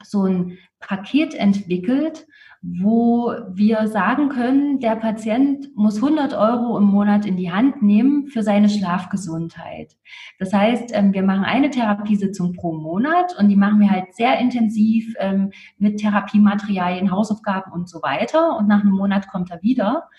so 0.03 0.23
ein 0.23 0.57
Paket 0.79 1.35
entwickelt, 1.35 2.25
wo 2.61 3.33
wir 3.53 3.87
sagen 3.87 4.27
können, 4.27 4.79
der 4.79 4.97
Patient 4.97 5.69
muss 5.75 5.95
100 5.95 6.33
Euro 6.33 6.77
im 6.77 6.83
Monat 6.83 7.25
in 7.25 7.37
die 7.37 7.51
Hand 7.51 7.81
nehmen 7.81 8.27
für 8.27 8.43
seine 8.43 8.67
Schlafgesundheit. 8.67 9.95
Das 10.39 10.51
heißt, 10.51 10.91
ähm, 10.93 11.13
wir 11.13 11.23
machen 11.23 11.45
eine 11.45 11.69
Therapiesitzung 11.69 12.53
pro 12.53 12.73
Monat 12.73 13.33
und 13.39 13.47
die 13.47 13.55
machen 13.55 13.79
wir 13.79 13.89
halt 13.89 14.13
sehr 14.13 14.39
intensiv 14.39 15.13
ähm, 15.19 15.51
mit 15.77 16.01
Therapiematerialien, 16.01 17.11
Hausaufgaben 17.11 17.71
und 17.71 17.87
so 17.87 18.01
weiter. 18.01 18.57
Und 18.57 18.67
nach 18.67 18.81
einem 18.81 18.93
Monat 18.93 19.29
kommt 19.29 19.51
er 19.51 19.61
wieder. 19.63 20.09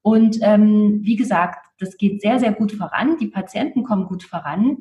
Und 0.00 0.38
ähm, 0.40 1.00
wie 1.02 1.16
gesagt, 1.16 1.66
das 1.82 1.96
geht 1.96 2.22
sehr, 2.22 2.38
sehr 2.38 2.52
gut 2.52 2.72
voran. 2.72 3.16
Die 3.18 3.26
Patienten 3.28 3.82
kommen 3.82 4.06
gut 4.06 4.22
voran 4.22 4.78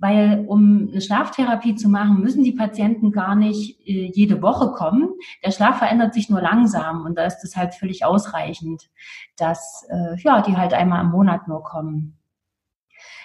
weil 0.00 0.46
um 0.46 0.88
eine 0.90 1.00
Schlaftherapie 1.00 1.74
zu 1.74 1.88
machen, 1.88 2.20
müssen 2.20 2.42
die 2.42 2.52
Patienten 2.52 3.12
gar 3.12 3.36
nicht 3.36 3.86
äh, 3.86 4.10
jede 4.12 4.40
Woche 4.40 4.72
kommen. 4.72 5.10
Der 5.44 5.50
Schlaf 5.50 5.78
verändert 5.78 6.14
sich 6.14 6.30
nur 6.30 6.40
langsam 6.40 7.04
und 7.04 7.18
da 7.18 7.24
ist 7.24 7.44
es 7.44 7.54
halt 7.54 7.74
völlig 7.74 8.04
ausreichend, 8.04 8.88
dass 9.36 9.86
äh, 9.90 10.16
ja, 10.22 10.40
die 10.40 10.56
halt 10.56 10.72
einmal 10.72 11.04
im 11.04 11.10
Monat 11.10 11.48
nur 11.48 11.62
kommen. 11.62 12.16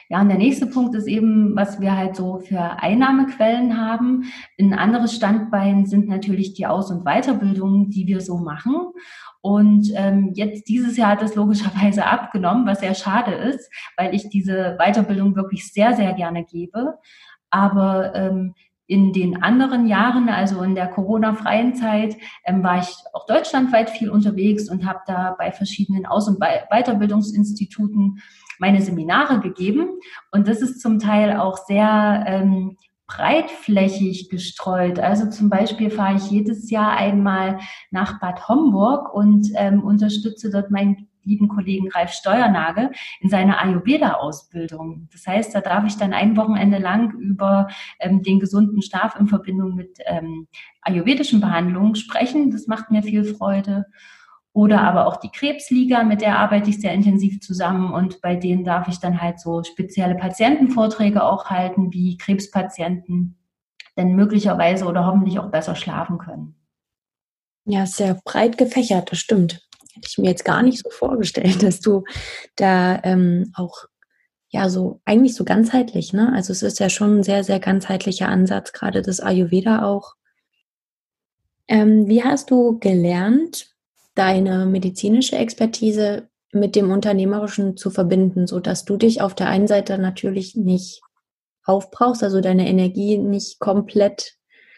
Ja, 0.09 0.21
und 0.21 0.29
der 0.29 0.37
nächste 0.37 0.67
Punkt 0.67 0.93
ist 0.95 1.07
eben, 1.07 1.55
was 1.55 1.79
wir 1.79 1.97
halt 1.97 2.15
so 2.15 2.37
für 2.37 2.59
Einnahmequellen 2.59 3.77
haben. 3.79 4.25
Ein 4.59 4.73
anderes 4.73 5.15
Standbein 5.15 5.87
sind 5.87 6.07
natürlich 6.07 6.53
die 6.53 6.67
Aus- 6.67 6.91
und 6.91 7.05
Weiterbildungen, 7.05 7.89
die 7.89 8.05
wir 8.05 8.21
so 8.21 8.37
machen. 8.37 8.75
Und 9.41 9.91
ähm, 9.95 10.31
jetzt 10.33 10.67
dieses 10.67 10.97
Jahr 10.97 11.11
hat 11.11 11.23
es 11.23 11.35
logischerweise 11.35 12.05
abgenommen, 12.05 12.67
was 12.67 12.81
sehr 12.81 12.95
schade 12.95 13.31
ist, 13.33 13.69
weil 13.97 14.13
ich 14.13 14.29
diese 14.29 14.77
Weiterbildung 14.79 15.35
wirklich 15.35 15.71
sehr, 15.71 15.93
sehr 15.95 16.13
gerne 16.13 16.43
gebe. 16.43 16.99
Aber 17.49 18.13
ähm, 18.15 18.53
in 18.87 19.13
den 19.13 19.41
anderen 19.41 19.87
Jahren, 19.87 20.29
also 20.29 20.61
in 20.61 20.75
der 20.75 20.87
Corona-freien 20.87 21.75
Zeit, 21.75 22.17
ähm, 22.43 22.63
war 22.63 22.79
ich 22.79 22.89
auch 23.13 23.25
deutschlandweit 23.25 23.89
viel 23.89 24.09
unterwegs 24.09 24.69
und 24.69 24.85
habe 24.85 24.99
da 25.07 25.35
bei 25.37 25.51
verschiedenen 25.51 26.05
Aus- 26.05 26.27
und 26.27 26.39
Weiterbildungsinstituten 26.39 28.21
meine 28.59 28.81
Seminare 28.81 29.39
gegeben. 29.39 29.99
Und 30.31 30.47
das 30.47 30.61
ist 30.61 30.81
zum 30.81 30.99
Teil 30.99 31.37
auch 31.37 31.57
sehr 31.57 32.23
ähm, 32.27 32.77
breitflächig 33.07 34.29
gestreut. 34.29 34.99
Also 34.99 35.29
zum 35.29 35.49
Beispiel 35.49 35.89
fahre 35.89 36.15
ich 36.15 36.31
jedes 36.31 36.69
Jahr 36.71 36.97
einmal 36.97 37.59
nach 37.91 38.19
Bad 38.19 38.47
Homburg 38.47 39.13
und 39.13 39.47
ähm, 39.55 39.83
unterstütze 39.83 40.49
dort 40.49 40.71
meinen 40.71 41.07
lieben 41.25 41.47
Kollegen 41.47 41.89
Ralf 41.91 42.11
Steuernagel 42.11 42.91
in 43.19 43.29
seiner 43.29 43.61
Ayurveda-Ausbildung. 43.61 45.09
Das 45.11 45.25
heißt, 45.27 45.53
da 45.53 45.61
darf 45.61 45.85
ich 45.85 45.97
dann 45.97 46.13
ein 46.13 46.37
Wochenende 46.37 46.77
lang 46.77 47.13
über 47.19 47.67
ähm, 47.99 48.21
den 48.21 48.39
gesunden 48.39 48.81
Schlaf 48.81 49.15
in 49.19 49.27
Verbindung 49.27 49.75
mit 49.75 49.97
ähm, 50.05 50.47
ayurvedischen 50.81 51.41
Behandlungen 51.41 51.95
sprechen. 51.95 52.51
Das 52.51 52.67
macht 52.67 52.91
mir 52.91 53.03
viel 53.03 53.23
Freude. 53.23 53.85
Oder 54.55 54.83
aber 54.83 55.05
auch 55.05 55.17
die 55.17 55.31
Krebsliga, 55.31 56.03
mit 56.03 56.21
der 56.21 56.39
arbeite 56.39 56.69
ich 56.69 56.79
sehr 56.79 56.93
intensiv 56.93 57.41
zusammen 57.41 57.91
und 57.91 58.21
bei 58.21 58.37
denen 58.37 58.63
darf 58.63 58.87
ich 58.87 58.99
dann 58.99 59.21
halt 59.21 59.37
so 59.37 59.61
spezielle 59.63 60.15
Patientenvorträge 60.15 61.23
auch 61.23 61.49
halten, 61.49 61.91
wie 61.91 62.17
Krebspatienten 62.17 63.37
denn 63.97 64.15
möglicherweise 64.15 64.85
oder 64.85 65.05
hoffentlich 65.05 65.39
auch 65.39 65.51
besser 65.51 65.75
schlafen 65.75 66.19
können. 66.19 66.55
Ja, 67.65 67.85
sehr 67.85 68.21
breit 68.23 68.57
gefächert, 68.57 69.11
das 69.11 69.19
stimmt. 69.19 69.67
Hätte 69.93 70.07
ich 70.07 70.17
mir 70.17 70.29
jetzt 70.29 70.45
gar 70.45 70.63
nicht 70.63 70.81
so 70.81 70.89
vorgestellt, 70.89 71.61
dass 71.61 71.81
du 71.81 72.05
da 72.55 73.03
ähm, 73.03 73.51
auch 73.55 73.83
ja 74.47 74.69
so 74.69 75.01
eigentlich 75.03 75.35
so 75.35 75.43
ganzheitlich, 75.43 76.13
ne? 76.13 76.31
Also 76.33 76.53
es 76.53 76.63
ist 76.63 76.79
ja 76.79 76.89
schon 76.89 77.17
ein 77.17 77.23
sehr, 77.23 77.43
sehr 77.43 77.59
ganzheitlicher 77.59 78.29
Ansatz, 78.29 78.71
gerade 78.71 79.01
das 79.01 79.19
Ayurveda 79.19 79.83
auch. 79.83 80.15
Ähm, 81.67 82.07
wie 82.07 82.23
hast 82.23 82.51
du 82.51 82.79
gelernt, 82.79 83.74
deine 84.15 84.65
medizinische 84.65 85.37
Expertise 85.37 86.29
mit 86.51 86.75
dem 86.75 86.91
Unternehmerischen 86.91 87.77
zu 87.77 87.89
verbinden, 87.89 88.47
so 88.47 88.59
dass 88.59 88.85
du 88.85 88.97
dich 88.97 89.21
auf 89.21 89.35
der 89.35 89.49
einen 89.49 89.67
Seite 89.67 89.97
natürlich 89.97 90.55
nicht 90.55 91.01
aufbrauchst, 91.65 92.23
also 92.23 92.41
deine 92.41 92.67
Energie 92.67 93.17
nicht 93.17 93.59
komplett 93.59 94.35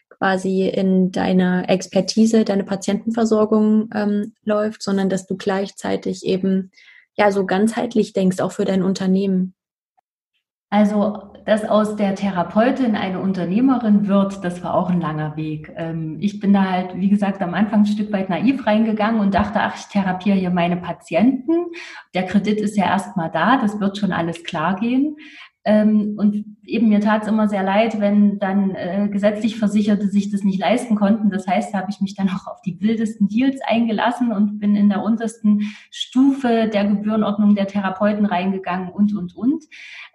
quasi 0.10 0.68
in 0.68 1.12
deine 1.12 1.70
Expertise, 1.70 2.44
deine 2.44 2.64
Patientenversorgung 2.64 3.90
ähm, 3.94 4.34
läuft, 4.44 4.82
sondern 4.82 5.10
dass 5.10 5.28
du 5.28 5.38
gleichzeitig 5.38 6.26
eben 6.26 6.72
ja 7.16 7.32
so 7.32 7.46
ganzheitlich 7.46 8.14
denkst, 8.14 8.40
auch 8.40 8.52
für 8.52 8.66
dein 8.66 8.84
Unternehmen. 8.84 9.54
Also, 10.70 11.32
dass 11.46 11.64
aus 11.64 11.96
der 11.96 12.14
Therapeutin 12.16 12.98
eine 12.98 13.22
Unternehmerin 13.22 14.08
wird, 14.08 14.44
das 14.44 14.62
war 14.64 14.74
auch 14.74 14.90
ein 14.90 15.00
langer 15.00 15.38
Weg. 15.38 15.72
Ähm, 15.78 16.18
ich 16.20 16.42
bin 16.42 16.52
da 16.52 16.66
halt, 16.70 16.96
wie 16.96 17.08
gesagt, 17.08 17.42
am 17.42 17.54
Anfang 17.54 17.82
ein 17.82 17.86
Stück 17.86 18.12
weit 18.12 18.30
naiv 18.30 18.68
reingegangen 18.68 19.22
und 19.22 19.34
dachte, 19.34 19.62
ach, 19.62 19.76
ich 19.78 19.86
therapiere 19.86 20.36
hier 20.38 20.50
meine 20.50 20.76
Patienten. 20.76 21.54
Der 22.14 22.24
Kredit 22.24 22.60
ist 22.60 22.76
ja 22.76 22.84
erstmal 22.84 23.32
da, 23.32 23.62
das 23.62 23.80
wird 23.80 23.98
schon 23.98 24.12
alles 24.12 24.44
klar 24.44 24.76
gehen. 24.76 25.16
Ähm, 25.68 26.16
und 26.18 26.46
eben 26.64 26.88
mir 26.88 27.02
tat 27.02 27.24
es 27.24 27.28
immer 27.28 27.50
sehr 27.50 27.62
leid, 27.62 28.00
wenn 28.00 28.40
dann 28.40 28.74
äh, 28.74 29.10
gesetzlich 29.12 29.58
Versicherte 29.58 30.08
sich 30.08 30.32
das 30.32 30.46
nicht 30.46 30.60
leisten 30.60 30.96
konnten. 30.96 31.30
Das 31.30 31.46
heißt, 31.46 31.74
habe 31.74 31.88
ich 31.90 32.00
mich 32.00 32.16
dann 32.16 32.30
auch 32.30 32.48
auf 32.48 32.62
die 32.62 32.80
wildesten 32.80 33.28
Deals 33.28 33.60
eingelassen 33.68 34.32
und 34.32 34.60
bin 34.60 34.78
in 34.78 34.88
der 34.88 35.04
untersten 35.04 35.74
Stufe 35.92 36.70
der 36.72 36.86
Gebührenordnung 36.86 37.54
der 37.54 37.68
Therapeuten 37.68 38.26
reingegangen 38.26 38.88
und, 38.88 39.14
und, 39.14 39.36
und. 39.36 39.66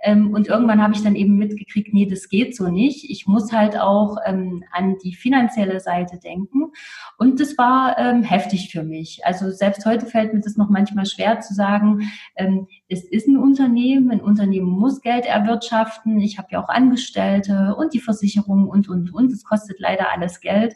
Ähm, 0.03 0.33
und 0.33 0.49
irgendwann 0.49 0.83
habe 0.83 0.95
ich 0.95 1.03
dann 1.03 1.17
eben 1.17 1.37
mitgekriegt, 1.37 1.93
nee, 1.93 2.07
das 2.07 2.31
geht 2.31 2.57
so 2.57 2.69
nicht. 2.69 3.11
Ich 3.11 3.27
muss 3.27 3.53
halt 3.53 3.79
auch 3.79 4.17
ähm, 4.25 4.65
an 4.73 4.97
die 5.05 5.15
finanzielle 5.15 5.81
Seite 5.81 6.19
denken. 6.19 6.73
Und 7.19 7.41
das 7.41 7.59
war 7.59 7.99
ähm, 7.99 8.23
heftig 8.23 8.71
für 8.73 8.85
mich. 8.85 9.21
Also 9.25 9.51
selbst 9.51 9.85
heute 9.85 10.07
fällt 10.07 10.33
mir 10.33 10.41
das 10.41 10.57
noch 10.57 10.71
manchmal 10.71 11.05
schwer 11.05 11.41
zu 11.41 11.53
sagen, 11.53 12.11
ähm, 12.37 12.69
es 12.93 13.05
ist 13.05 13.27
ein 13.27 13.39
Unternehmen, 13.39 14.11
ein 14.11 14.21
Unternehmen 14.21 14.69
muss 14.69 15.01
Geld 15.01 15.25
erwirtschaften. 15.25 16.21
Ich 16.21 16.37
habe 16.37 16.49
ja 16.51 16.63
auch 16.63 16.69
Angestellte 16.69 17.75
und 17.77 17.95
die 17.95 18.01
Versicherung 18.01 18.69
und, 18.69 18.89
und, 18.89 19.15
und. 19.15 19.33
Es 19.33 19.45
kostet 19.45 19.81
leider 19.81 20.13
alles 20.13 20.41
Geld, 20.41 20.75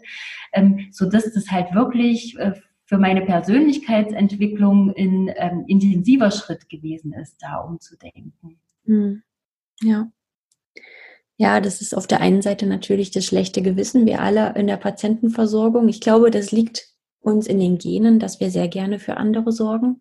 ähm, 0.53 0.89
so 0.91 1.09
dass 1.09 1.31
das 1.33 1.51
halt 1.51 1.75
wirklich 1.75 2.39
äh, 2.39 2.53
für 2.85 2.99
meine 2.99 3.21
Persönlichkeitsentwicklung 3.21 4.95
ein 4.97 5.31
ähm, 5.37 5.65
intensiver 5.67 6.31
Schritt 6.31 6.69
gewesen 6.71 7.13
ist, 7.13 7.37
da 7.43 7.59
umzudenken. 7.59 8.59
Hm. 8.87 9.23
Ja. 9.83 10.11
Ja, 11.37 11.61
das 11.61 11.83
ist 11.83 11.95
auf 11.95 12.07
der 12.07 12.23
einen 12.23 12.41
Seite 12.41 12.67
natürlich 12.67 13.11
das 13.11 13.27
schlechte 13.27 13.61
Gewissen, 13.61 14.07
wir 14.07 14.23
alle 14.23 14.55
in 14.55 14.67
der 14.67 14.79
Patientenversorgung. 14.79 15.87
Ich 15.89 16.01
glaube, 16.01 16.31
das 16.31 16.51
liegt 16.51 16.89
uns 17.21 17.47
in 17.47 17.59
den 17.59 17.77
Genen, 17.77 18.19
dass 18.21 18.41
wir 18.41 18.51
sehr 18.51 18.69
gerne 18.69 18.99
für 18.99 19.19
andere 19.19 19.53
sorgen. 19.53 20.01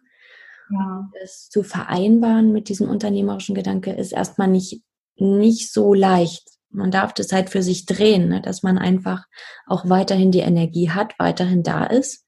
Ja. 0.69 1.09
Das 1.21 1.49
zu 1.49 1.63
vereinbaren 1.63 2.51
mit 2.51 2.69
diesem 2.69 2.89
unternehmerischen 2.89 3.55
Gedanke 3.55 3.91
ist 3.91 4.11
erstmal 4.11 4.47
nicht, 4.47 4.83
nicht 5.17 5.71
so 5.71 5.93
leicht. 5.93 6.49
Man 6.69 6.91
darf 6.91 7.13
das 7.13 7.31
halt 7.31 7.49
für 7.49 7.63
sich 7.63 7.85
drehen, 7.85 8.29
ne? 8.29 8.41
dass 8.41 8.63
man 8.63 8.77
einfach 8.77 9.25
auch 9.65 9.87
weiterhin 9.89 10.31
die 10.31 10.39
Energie 10.39 10.89
hat, 10.89 11.13
weiterhin 11.19 11.63
da 11.63 11.85
ist, 11.85 12.25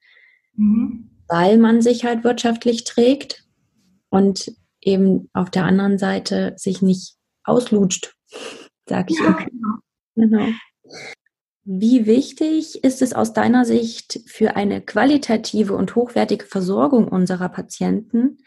mhm. 0.53 1.09
weil 1.27 1.57
man 1.57 1.81
sich 1.81 2.05
halt 2.05 2.23
wirtschaftlich 2.23 2.83
trägt 2.83 3.45
und 4.09 4.51
eben 4.81 5.29
auf 5.33 5.49
der 5.49 5.65
anderen 5.65 5.97
Seite 5.97 6.53
sich 6.55 6.81
nicht 6.81 7.15
auslutscht, 7.43 8.15
sag 8.87 9.11
ich 9.11 9.19
ja. 9.19 9.31
Genau. 9.33 9.77
genau. 10.15 10.47
Wie 11.69 12.05
wichtig 12.05 12.81
ist 12.85 13.01
es 13.01 13.11
aus 13.11 13.33
deiner 13.33 13.65
Sicht 13.65 14.21
für 14.25 14.55
eine 14.55 14.79
qualitative 14.79 15.75
und 15.75 15.95
hochwertige 15.95 16.45
Versorgung 16.45 17.09
unserer 17.09 17.49
Patienten, 17.49 18.37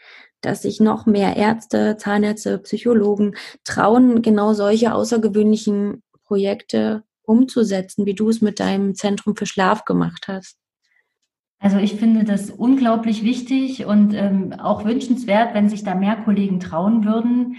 dass 0.41 0.63
sich 0.63 0.79
noch 0.79 1.05
mehr 1.05 1.37
Ärzte, 1.37 1.97
Zahnärzte, 1.97 2.57
Psychologen 2.57 3.35
trauen, 3.63 4.23
genau 4.23 4.53
solche 4.53 4.95
außergewöhnlichen 4.95 6.01
Projekte 6.23 7.03
umzusetzen, 7.21 8.07
wie 8.07 8.15
du 8.15 8.27
es 8.27 8.41
mit 8.41 8.59
deinem 8.59 8.95
Zentrum 8.95 9.35
für 9.35 9.45
Schlaf 9.45 9.85
gemacht 9.85 10.27
hast? 10.27 10.57
Also 11.59 11.77
ich 11.77 11.93
finde 11.93 12.23
das 12.23 12.49
unglaublich 12.49 13.23
wichtig 13.23 13.85
und 13.85 14.15
ähm, 14.15 14.53
auch 14.53 14.83
wünschenswert, 14.83 15.53
wenn 15.53 15.69
sich 15.69 15.83
da 15.83 15.93
mehr 15.93 16.15
Kollegen 16.15 16.59
trauen 16.59 17.05
würden. 17.05 17.57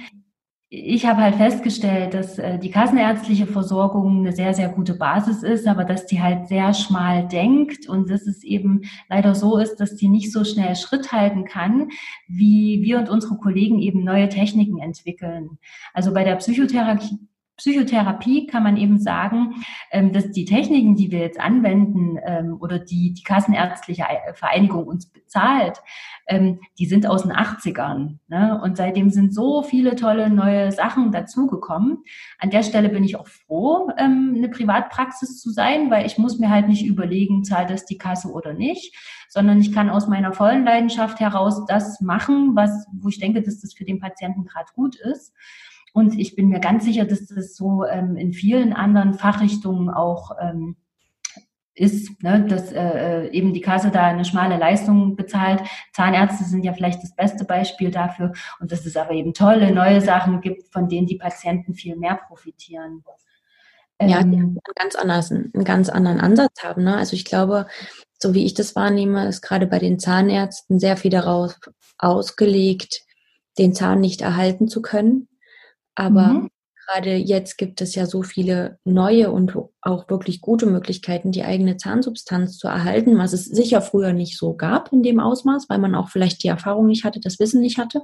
Ich 0.75 1.05
habe 1.05 1.21
halt 1.21 1.35
festgestellt, 1.35 2.14
dass 2.14 2.38
äh, 2.38 2.59
die 2.59 2.71
kassenärztliche 2.71 3.47
Versorgung 3.47 4.21
eine 4.21 4.33
sehr, 4.33 4.55
sehr 4.55 4.71
gute 4.71 4.95
Basis 4.95 5.43
ist, 5.43 5.67
aber 5.67 5.85
dass 5.85 6.07
die 6.07 6.23
halt 6.23 6.49
sehr 6.49 6.73
schmal 6.73 7.29
denkt 7.29 7.87
und 7.91 8.09
dass 8.09 8.26
es 8.26 8.43
eben 8.43 8.81
leider 9.11 9.35
so 9.35 9.59
ist, 9.59 9.76
dass 9.76 9.97
die 9.97 10.09
nicht 10.09 10.33
so 10.33 10.45
schnell 10.45 10.75
Schritt 10.75 11.12
halten 11.12 11.45
kann, 11.45 11.91
wie 12.26 12.81
wir 12.83 12.99
und 13.00 13.11
unsere 13.11 13.37
Kollegen 13.37 13.81
eben 13.81 14.02
neue 14.02 14.31
Techniken 14.31 14.79
entwickeln. 14.79 15.59
Also 15.93 16.14
bei 16.14 16.25
der 16.25 16.37
Psychotherapie 16.37 17.19
Psychotherapie 17.57 18.47
kann 18.47 18.63
man 18.63 18.77
eben 18.77 18.99
sagen, 18.99 19.63
ähm, 19.91 20.13
dass 20.13 20.31
die 20.31 20.45
Techniken, 20.45 20.97
die 20.97 21.11
wir 21.11 21.21
jetzt 21.21 21.39
anwenden 21.39 22.19
ähm, 22.25 22.57
oder 22.61 22.79
die 22.79 23.13
die 23.13 23.23
Kassenärztliche 23.23 24.05
Vereinigung 24.35 24.87
uns 24.87 25.07
bezahlt, 25.07 25.83
ähm, 26.27 26.61
die 26.79 26.87
sind 26.87 27.07
aus 27.07 27.23
den 27.23 27.33
80ern. 27.33 28.19
Ne? 28.29 28.61
Und 28.63 28.77
seitdem 28.77 29.11
sind 29.11 29.35
so 29.35 29.63
viele 29.63 29.97
tolle 29.97 30.31
neue 30.31 30.73
Sachen 30.73 31.13
dazugekommen. 31.13 31.99
An 32.39 32.51
der 32.51 32.63
Stelle 32.63 32.89
bin 32.89 33.05
ich 33.05 33.17
auch 33.17 33.29
froh, 33.29 33.91
eine 33.97 34.49
Privatpraxis 34.49 35.41
zu 35.41 35.51
sein, 35.51 35.91
weil 35.91 36.07
ich 36.07 36.19
muss 36.19 36.39
mir 36.39 36.51
halt 36.51 36.69
nicht 36.69 36.87
überlegen, 36.87 37.45
zahlt 37.45 37.71
das 37.71 37.85
die 37.85 37.99
Kasse 37.99 38.29
oder 38.29 38.55
nicht, 38.55 38.97
sondern 39.29 39.61
ich 39.61 39.73
kann 39.73 39.91
aus 39.91 40.09
meiner 40.09 40.33
vollen 40.33 40.65
Leidenschaft 40.65 41.21
heraus 41.21 41.65
das 41.67 42.01
machen, 42.01 42.57
was, 42.57 42.87
wo 42.93 43.09
ich 43.09 43.19
denke, 43.19 43.43
dass 43.43 43.61
das 43.61 43.75
für 43.75 43.85
den 43.85 44.01
Patienten 44.01 44.45
gerade 44.45 44.69
gut 44.75 44.97
ist. 44.97 45.35
Und 45.93 46.19
ich 46.19 46.35
bin 46.35 46.49
mir 46.49 46.61
ganz 46.61 46.85
sicher, 46.85 47.05
dass 47.05 47.27
das 47.27 47.55
so 47.55 47.85
ähm, 47.85 48.17
in 48.17 48.33
vielen 48.33 48.73
anderen 48.73 49.15
Fachrichtungen 49.15 49.91
auch 49.91 50.33
ähm, 50.41 50.77
ist, 51.75 52.23
ne, 52.23 52.45
dass 52.47 52.71
äh, 52.73 53.27
äh, 53.27 53.31
eben 53.31 53.55
die 53.55 53.61
Kasse 53.61 53.91
da 53.91 54.03
eine 54.05 54.25
schmale 54.25 54.59
Leistung 54.59 55.17
bezahlt. 55.17 55.63
Zahnärzte 55.93 56.45
sind 56.45 56.65
ja 56.65 56.73
vielleicht 56.73 57.03
das 57.03 57.15
beste 57.15 57.45
Beispiel 57.45 57.91
dafür 57.91 58.33
und 58.61 58.73
dass 58.73 58.85
es 58.85 58.97
aber 58.97 59.13
eben 59.13 59.33
tolle 59.33 59.73
neue 59.73 60.01
Sachen 60.01 60.41
gibt, 60.41 60.71
von 60.73 60.89
denen 60.89 61.07
die 61.07 61.17
Patienten 61.17 61.75
viel 61.75 61.97
mehr 61.97 62.19
profitieren. 62.29 63.05
Ja, 64.01 64.23
die 64.23 64.35
ähm, 64.35 64.35
einen 64.35 64.59
ganz 64.75 64.97
anders, 64.97 65.31
einen 65.31 65.65
ganz 65.65 65.89
anderen 65.89 66.21
Ansatz 66.21 66.63
haben. 66.63 66.85
Ne? 66.85 66.97
Also 66.97 67.15
ich 67.15 67.25
glaube, 67.25 67.67
so 68.19 68.35
wie 68.35 68.45
ich 68.45 68.55
das 68.55 68.77
wahrnehme, 68.77 69.27
ist 69.27 69.41
gerade 69.41 69.67
bei 69.67 69.79
den 69.79 69.99
Zahnärzten 69.99 70.79
sehr 70.79 70.97
viel 70.97 71.11
darauf 71.11 71.59
ausgelegt, 71.99 73.03
den 73.59 73.75
Zahn 73.75 74.01
nicht 74.01 74.21
erhalten 74.23 74.69
zu 74.69 74.83
können, 74.83 75.29
aber 75.95 76.27
mhm. 76.29 76.49
gerade 76.87 77.15
jetzt 77.17 77.59
gibt 77.59 77.81
es 77.81 77.95
ja 77.95 78.07
so 78.07 78.23
viele 78.23 78.79
neue 78.85 79.31
und 79.31 79.55
auch 79.81 80.09
wirklich 80.09 80.41
gute 80.41 80.67
Möglichkeiten, 80.67 81.33
die 81.33 81.45
eigene 81.45 81.77
Zahnsubstanz 81.77 82.59
zu 82.59 82.69
erhalten, 82.69 83.19
was 83.19 83.33
es 83.33 83.47
sicher 83.47 83.83
früher 83.83 84.13
nicht 84.13 84.39
so 84.39 84.55
gab 84.55 84.93
in 84.93 85.03
dem 85.03 85.21
Ausmaß, 85.21 85.69
weil 85.69 85.79
man 85.79 85.95
auch 85.95 86.09
vielleicht 86.09 86.43
die 86.43 86.49
Erfahrung 86.49 86.87
nicht 86.87 87.05
hatte, 87.05 87.21
das 87.21 87.39
Wissen 87.39 87.61
nicht 87.61 87.79
hatte. 87.79 88.03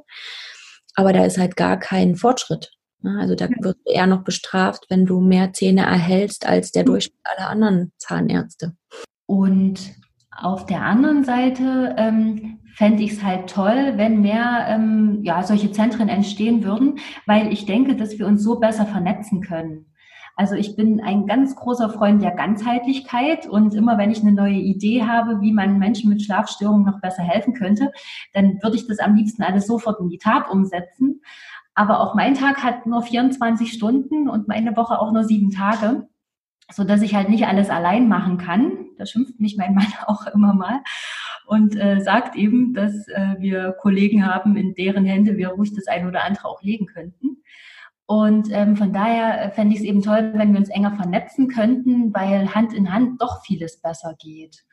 Aber 0.95 1.13
da 1.13 1.25
ist 1.25 1.39
halt 1.39 1.57
gar 1.57 1.79
kein 1.79 2.17
Fortschritt. 2.17 2.73
Ne? 3.03 3.19
Also 3.21 3.35
da 3.35 3.49
wirst 3.49 3.79
du 3.87 3.93
eher 3.93 4.07
noch 4.07 4.25
bestraft, 4.25 4.87
wenn 4.89 5.07
du 5.07 5.21
mehr 5.21 5.53
Zähne 5.53 5.83
erhältst 5.83 6.47
als 6.47 6.73
der 6.73 6.83
mhm. 6.83 6.87
Durchschnitt 6.87 7.21
aller 7.25 7.49
anderen 7.49 7.93
Zahnärzte. 7.99 8.77
Und 9.27 9.81
auf 10.31 10.67
der 10.67 10.83
anderen 10.83 11.25
Seite 11.25 11.95
ähm, 11.99 12.61
fände 12.79 13.03
ich 13.03 13.15
es 13.15 13.25
halt 13.25 13.51
toll, 13.51 13.95
wenn 13.97 14.21
mehr 14.21 14.67
ähm, 14.69 15.19
ja, 15.25 15.43
solche 15.43 15.73
Zentren 15.73 16.09
entstehen 16.09 16.63
würden, 16.63 17.01
weil 17.27 17.53
ich 17.53 17.67
denke, 17.67 17.97
dass 17.97 18.21
wir 18.21 18.27
uns 18.29 18.41
so 18.41 18.61
besser 18.61 18.87
vernetzen 18.87 19.41
können. 19.41 19.87
Also 20.37 20.55
ich 20.55 20.77
bin 20.77 21.01
ein 21.01 21.27
ganz 21.27 21.57
großer 21.57 21.91
Freund 21.91 22.23
der 22.23 22.37
Ganzheitlichkeit 22.37 23.49
und 23.49 23.75
immer 23.75 23.99
wenn 23.99 24.13
ich 24.13 24.21
eine 24.21 24.31
neue 24.31 24.61
Idee 24.61 25.03
habe, 25.03 25.41
wie 25.41 25.53
man 25.53 25.81
Menschen 25.81 26.09
mit 26.09 26.23
Schlafstörungen 26.23 26.87
noch 26.87 27.01
besser 27.01 27.25
helfen 27.25 27.53
könnte, 27.53 27.91
dann 28.33 28.63
würde 28.63 28.77
ich 28.77 28.87
das 28.87 29.01
am 29.01 29.17
liebsten 29.17 29.43
alles 29.43 29.67
sofort 29.67 29.99
in 29.99 30.09
die 30.09 30.19
Tat 30.19 30.49
umsetzen. 30.49 31.23
Aber 31.75 31.99
auch 31.99 32.15
mein 32.15 32.35
Tag 32.35 32.63
hat 32.63 32.87
nur 32.87 33.03
24 33.03 33.73
Stunden 33.73 34.29
und 34.29 34.47
meine 34.47 34.77
Woche 34.77 35.01
auch 35.01 35.11
nur 35.11 35.25
sieben 35.25 35.51
Tage 35.51 36.07
so 36.71 36.85
dass 36.85 37.03
ich 37.03 37.15
halt 37.15 37.31
nicht 37.31 37.47
alles 37.47 37.71
allein 37.71 38.09
machen 38.09 38.37
kann. 38.37 38.89
Da 38.99 39.07
schimpft 39.07 39.41
mich 39.41 39.57
mein 39.57 39.75
Mann 39.75 39.87
auch 40.07 40.27
immer 40.27 40.55
mal 40.55 40.81
und 41.49 41.81
äh, 41.81 42.01
sagt 42.01 42.37
eben, 42.37 42.75
dass 42.75 43.09
äh, 43.09 43.37
wir 43.39 43.73
Kollegen 43.73 44.27
haben, 44.27 44.55
in 44.59 44.75
deren 44.75 45.07
Hände 45.07 45.39
wir 45.39 45.49
ruhig 45.49 45.75
das 45.75 45.87
eine 45.87 46.07
oder 46.07 46.23
andere 46.25 46.47
auch 46.47 46.61
legen 46.63 46.85
könnten. 46.85 47.43
Und 48.05 48.49
ähm, 48.53 48.77
von 48.77 48.93
daher 48.93 49.43
äh, 49.43 49.51
fände 49.51 49.75
ich 49.75 49.81
es 49.81 49.87
eben 49.87 50.03
toll, 50.03 50.33
wenn 50.35 50.53
wir 50.53 50.61
uns 50.61 50.69
enger 50.69 50.93
vernetzen 50.93 51.49
könnten, 51.49 52.13
weil 52.13 52.55
Hand 52.55 52.75
in 52.75 52.93
Hand 52.93 53.23
doch 53.23 53.43
vieles 53.45 53.81
besser 53.81 54.15
geht. 54.19 54.67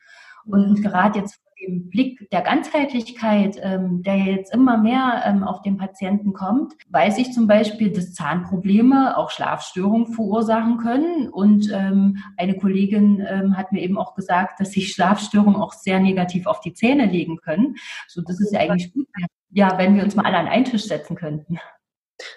Und 0.44 0.78
mhm. 0.78 0.82
gerade 0.82 1.18
jetzt 1.18 1.40
dem 1.66 1.90
Blick 1.90 2.28
der 2.30 2.42
Ganzheitlichkeit, 2.42 3.58
ähm, 3.62 4.02
der 4.02 4.16
jetzt 4.16 4.52
immer 4.54 4.78
mehr 4.78 5.22
ähm, 5.26 5.44
auf 5.44 5.62
den 5.62 5.76
Patienten 5.76 6.32
kommt, 6.32 6.74
weiß 6.90 7.18
ich 7.18 7.32
zum 7.32 7.46
Beispiel, 7.46 7.92
dass 7.92 8.14
Zahnprobleme 8.14 9.16
auch 9.16 9.30
Schlafstörungen 9.30 10.12
verursachen 10.12 10.78
können. 10.78 11.28
Und 11.28 11.70
ähm, 11.72 12.18
eine 12.36 12.56
Kollegin 12.56 13.24
ähm, 13.28 13.56
hat 13.56 13.72
mir 13.72 13.82
eben 13.82 13.98
auch 13.98 14.14
gesagt, 14.14 14.60
dass 14.60 14.72
sich 14.72 14.92
Schlafstörungen 14.92 15.56
auch 15.56 15.72
sehr 15.72 16.00
negativ 16.00 16.46
auf 16.46 16.60
die 16.60 16.74
Zähne 16.74 17.06
legen 17.06 17.38
können. 17.38 17.76
So, 18.08 18.22
das 18.22 18.40
ist 18.40 18.52
ja 18.52 18.60
eigentlich 18.60 18.92
gut, 18.92 19.06
ja, 19.50 19.78
wenn 19.78 19.96
wir 19.96 20.04
uns 20.04 20.16
mal 20.16 20.26
alle 20.26 20.38
an 20.38 20.48
einen 20.48 20.64
Tisch 20.64 20.84
setzen 20.84 21.16
könnten. 21.16 21.58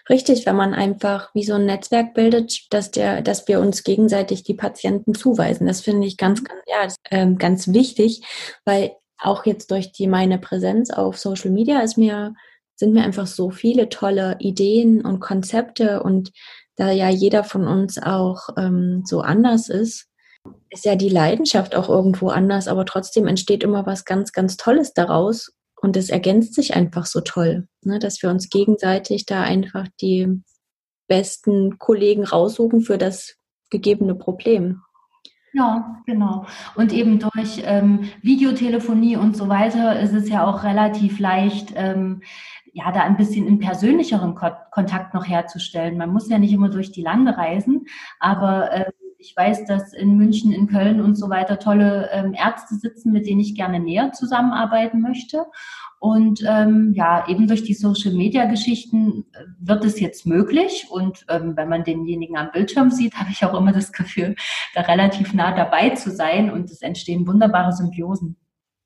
Richtig, 0.09 0.45
wenn 0.45 0.55
man 0.55 0.73
einfach 0.73 1.33
wie 1.33 1.43
so 1.43 1.53
ein 1.53 1.65
Netzwerk 1.65 2.13
bildet, 2.13 2.67
dass 2.69 2.91
der, 2.91 3.21
dass 3.21 3.47
wir 3.47 3.61
uns 3.61 3.83
gegenseitig 3.83 4.43
die 4.43 4.53
Patienten 4.53 5.13
zuweisen. 5.13 5.67
Das 5.67 5.81
finde 5.81 6.05
ich 6.05 6.17
ganz, 6.17 6.43
ganz, 6.43 6.61
ja, 6.67 6.87
ähm, 7.11 7.37
ganz 7.37 7.71
wichtig, 7.71 8.21
weil 8.65 8.91
auch 9.19 9.45
jetzt 9.45 9.71
durch 9.71 9.91
die 9.91 10.07
meine 10.07 10.39
Präsenz 10.39 10.89
auf 10.91 11.17
Social 11.17 11.51
Media 11.51 11.81
ist 11.81 11.97
mir, 11.97 12.33
sind 12.75 12.93
mir 12.93 13.03
einfach 13.03 13.27
so 13.27 13.49
viele 13.49 13.89
tolle 13.89 14.37
Ideen 14.39 15.05
und 15.05 15.19
Konzepte 15.19 16.01
und 16.01 16.31
da 16.75 16.91
ja 16.91 17.09
jeder 17.09 17.43
von 17.43 17.67
uns 17.67 18.01
auch 18.01 18.49
ähm, 18.57 19.03
so 19.05 19.19
anders 19.21 19.67
ist, 19.67 20.07
ist 20.69 20.85
ja 20.85 20.95
die 20.95 21.09
Leidenschaft 21.09 21.75
auch 21.75 21.89
irgendwo 21.89 22.29
anders, 22.29 22.67
aber 22.67 22.85
trotzdem 22.85 23.27
entsteht 23.27 23.63
immer 23.63 23.85
was 23.85 24.05
ganz, 24.05 24.31
ganz 24.31 24.55
Tolles 24.55 24.93
daraus 24.93 25.51
und 25.81 25.97
es 25.97 26.09
ergänzt 26.09 26.55
sich 26.55 26.75
einfach 26.75 27.05
so 27.05 27.21
toll, 27.21 27.67
ne, 27.83 27.99
dass 27.99 28.21
wir 28.21 28.29
uns 28.29 28.49
gegenseitig 28.49 29.25
da 29.25 29.41
einfach 29.41 29.87
die 29.99 30.41
besten 31.07 31.77
Kollegen 31.79 32.23
raussuchen 32.23 32.81
für 32.81 32.97
das 32.97 33.35
gegebene 33.69 34.15
Problem. 34.15 34.81
Ja, 35.53 36.01
genau. 36.05 36.45
Und 36.75 36.93
eben 36.93 37.19
durch 37.19 37.61
ähm, 37.65 38.09
Videotelefonie 38.21 39.17
und 39.17 39.35
so 39.35 39.49
weiter 39.49 39.99
ist 39.99 40.13
es 40.13 40.29
ja 40.29 40.45
auch 40.45 40.63
relativ 40.63 41.19
leicht, 41.19 41.73
ähm, 41.75 42.21
ja, 42.71 42.91
da 42.91 43.01
ein 43.01 43.17
bisschen 43.17 43.47
in 43.47 43.57
persönlicheren 43.59 44.35
Ko 44.35 44.51
Kontakt 44.71 45.13
noch 45.15 45.27
herzustellen. 45.27 45.97
Man 45.97 46.11
muss 46.13 46.29
ja 46.29 46.37
nicht 46.37 46.53
immer 46.53 46.69
durch 46.69 46.91
die 46.91 47.01
Lande 47.01 47.35
reisen, 47.35 47.85
aber 48.19 48.71
äh, 48.71 48.91
ich 49.19 49.35
weiß, 49.35 49.65
dass 49.65 49.93
in 49.93 50.17
München, 50.17 50.53
in 50.53 50.67
Köln 50.67 51.01
und 51.01 51.15
so 51.15 51.29
weiter 51.29 51.59
tolle 51.59 52.09
ähm, 52.11 52.33
Ärzte 52.33 52.75
sitzen, 52.75 53.11
mit 53.11 53.27
denen 53.27 53.41
ich 53.41 53.53
gerne 53.53 53.79
näher 53.79 54.13
zusammenarbeiten 54.13 55.01
möchte. 55.01 55.45
Und 55.99 56.41
ähm, 56.47 56.93
ja, 56.95 57.27
eben 57.27 57.47
durch 57.47 57.63
die 57.63 57.73
Social-Media-Geschichten 57.73 59.25
äh, 59.33 59.43
wird 59.59 59.83
es 59.83 59.99
jetzt 59.99 60.25
möglich. 60.25 60.87
Und 60.89 61.25
ähm, 61.27 61.57
wenn 61.57 61.67
man 61.67 61.83
denjenigen 61.83 62.37
am 62.37 62.51
Bildschirm 62.53 62.89
sieht, 62.91 63.13
habe 63.15 63.29
ich 63.31 63.43
auch 63.43 63.53
immer 63.53 63.73
das 63.73 63.91
Gefühl, 63.91 64.35
da 64.73 64.81
relativ 64.81 65.33
nah 65.33 65.53
dabei 65.53 65.89
zu 65.89 66.11
sein. 66.11 66.49
Und 66.49 66.71
es 66.71 66.81
entstehen 66.81 67.27
wunderbare 67.27 67.73
Symbiosen. 67.73 68.37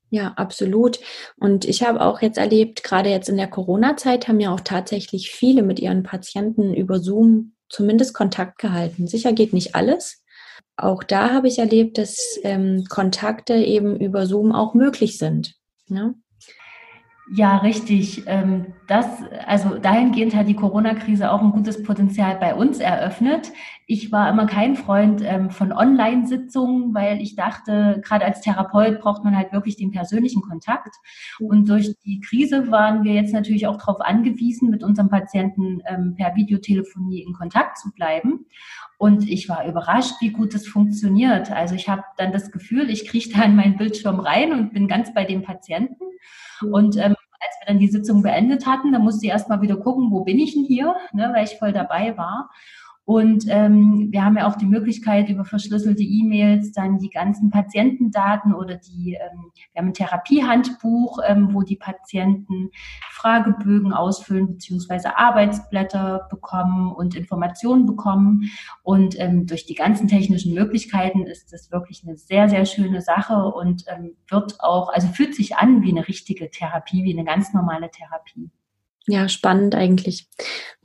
Ja, 0.09 0.33
absolut. 0.35 0.99
Und 1.37 1.65
ich 1.65 1.83
habe 1.83 2.01
auch 2.01 2.21
jetzt 2.21 2.37
erlebt, 2.37 2.83
gerade 2.83 3.09
jetzt 3.09 3.29
in 3.29 3.37
der 3.37 3.47
Corona-Zeit 3.47 4.27
haben 4.27 4.39
ja 4.39 4.51
auch 4.51 4.61
tatsächlich 4.61 5.31
viele 5.31 5.61
mit 5.61 5.79
ihren 5.79 6.01
Patienten 6.01 6.73
über 6.73 6.99
Zoom 6.99 7.53
zumindest 7.69 8.13
Kontakt 8.13 8.59
gehalten. 8.59 9.07
Sicher 9.07 9.33
geht 9.33 9.53
nicht 9.53 9.75
alles. 9.75 10.22
Auch 10.75 11.03
da 11.03 11.31
habe 11.31 11.47
ich 11.47 11.59
erlebt, 11.59 11.97
dass 11.97 12.39
ähm, 12.43 12.85
Kontakte 12.89 13.53
eben 13.55 13.99
über 13.99 14.25
Zoom 14.25 14.51
auch 14.51 14.73
möglich 14.73 15.17
sind. 15.17 15.55
Ne? 15.87 16.15
Ja, 17.31 17.57
richtig. 17.57 18.23
Ähm, 18.27 18.73
das, 18.85 19.05
also 19.47 19.77
dahingehend 19.77 20.35
hat 20.35 20.49
die 20.49 20.55
Corona-Krise 20.55 21.31
auch 21.31 21.41
ein 21.41 21.51
gutes 21.51 21.81
Potenzial 21.81 22.35
bei 22.37 22.53
uns 22.53 22.79
eröffnet. 22.79 23.53
Ich 23.87 24.11
war 24.11 24.29
immer 24.29 24.45
kein 24.45 24.75
Freund 24.75 25.21
ähm, 25.23 25.49
von 25.49 25.71
Online-Sitzungen, 25.71 26.93
weil 26.93 27.21
ich 27.21 27.37
dachte, 27.37 28.01
gerade 28.03 28.25
als 28.25 28.41
Therapeut 28.41 28.99
braucht 28.99 29.23
man 29.23 29.37
halt 29.37 29.53
wirklich 29.53 29.77
den 29.77 29.91
persönlichen 29.91 30.41
Kontakt. 30.41 30.95
Und 31.39 31.69
durch 31.69 31.95
die 32.03 32.19
Krise 32.19 32.69
waren 32.71 33.05
wir 33.05 33.13
jetzt 33.13 33.33
natürlich 33.33 33.67
auch 33.67 33.77
darauf 33.77 34.01
angewiesen, 34.01 34.69
mit 34.69 34.83
unserem 34.83 35.09
Patienten 35.09 35.81
ähm, 35.87 36.15
per 36.17 36.35
Videotelefonie 36.35 37.23
in 37.23 37.31
Kontakt 37.31 37.77
zu 37.77 37.91
bleiben. 37.93 38.47
Und 38.97 39.29
ich 39.29 39.47
war 39.47 39.65
überrascht, 39.65 40.15
wie 40.19 40.31
gut 40.31 40.53
das 40.53 40.67
funktioniert. 40.67 41.51
Also 41.51 41.75
ich 41.75 41.87
habe 41.87 42.03
dann 42.17 42.33
das 42.33 42.51
Gefühl, 42.51 42.89
ich 42.89 43.07
kriege 43.07 43.29
da 43.33 43.43
in 43.43 43.55
meinen 43.55 43.77
Bildschirm 43.77 44.19
rein 44.19 44.51
und 44.51 44.73
bin 44.73 44.89
ganz 44.89 45.13
bei 45.13 45.23
dem 45.23 45.41
Patienten. 45.41 46.03
Und 46.61 46.97
ähm, 46.97 47.15
als 47.43 47.59
wir 47.59 47.67
dann 47.67 47.79
die 47.79 47.87
Sitzung 47.87 48.21
beendet 48.21 48.65
hatten, 48.65 48.91
da 48.91 48.99
musste 48.99 49.25
ich 49.25 49.31
erstmal 49.31 49.61
wieder 49.61 49.77
gucken, 49.77 50.11
wo 50.11 50.23
bin 50.23 50.39
ich 50.39 50.53
denn 50.53 50.63
hier, 50.63 50.95
ne, 51.11 51.31
weil 51.33 51.45
ich 51.45 51.57
voll 51.57 51.73
dabei 51.73 52.17
war. 52.17 52.49
Und 53.05 53.45
ähm, 53.49 54.07
wir 54.11 54.23
haben 54.23 54.37
ja 54.37 54.47
auch 54.47 54.55
die 54.55 54.65
Möglichkeit, 54.65 55.27
über 55.27 55.43
verschlüsselte 55.43 56.03
E-Mails 56.03 56.71
dann 56.71 56.99
die 56.99 57.09
ganzen 57.09 57.49
Patientendaten 57.49 58.53
oder 58.53 58.75
die, 58.77 59.15
ähm, 59.15 59.51
wir 59.73 59.81
haben 59.81 59.89
ein 59.89 59.93
Therapiehandbuch, 59.93 61.19
ähm, 61.27 61.49
wo 61.51 61.63
die 61.63 61.75
Patienten 61.75 62.69
Fragebögen 63.11 63.91
ausfüllen 63.91 64.47
beziehungsweise 64.47 65.17
Arbeitsblätter 65.17 66.27
bekommen 66.29 66.93
und 66.93 67.13
Informationen 67.13 67.85
bekommen. 67.85 68.49
Und 68.83 69.19
ähm, 69.19 69.47
durch 69.47 69.65
die 69.65 69.75
ganzen 69.75 70.07
technischen 70.07 70.53
Möglichkeiten 70.53 71.25
ist 71.25 71.51
das 71.51 71.71
wirklich 71.71 72.03
eine 72.07 72.15
sehr, 72.15 72.47
sehr 72.47 72.65
schöne 72.65 73.01
Sache 73.01 73.35
und 73.35 73.83
ähm, 73.87 74.15
wird 74.29 74.61
auch, 74.61 74.87
also 74.93 75.09
fühlt 75.09 75.35
sich 75.35 75.57
an 75.57 75.81
wie 75.81 75.91
eine 75.91 76.07
richtige 76.07 76.49
Therapie, 76.49 77.03
wie 77.03 77.13
eine 77.13 77.25
ganz 77.25 77.53
normale 77.53 77.91
Therapie. 77.91 78.49
Ja, 79.07 79.27
spannend 79.27 79.75
eigentlich. 79.75 80.29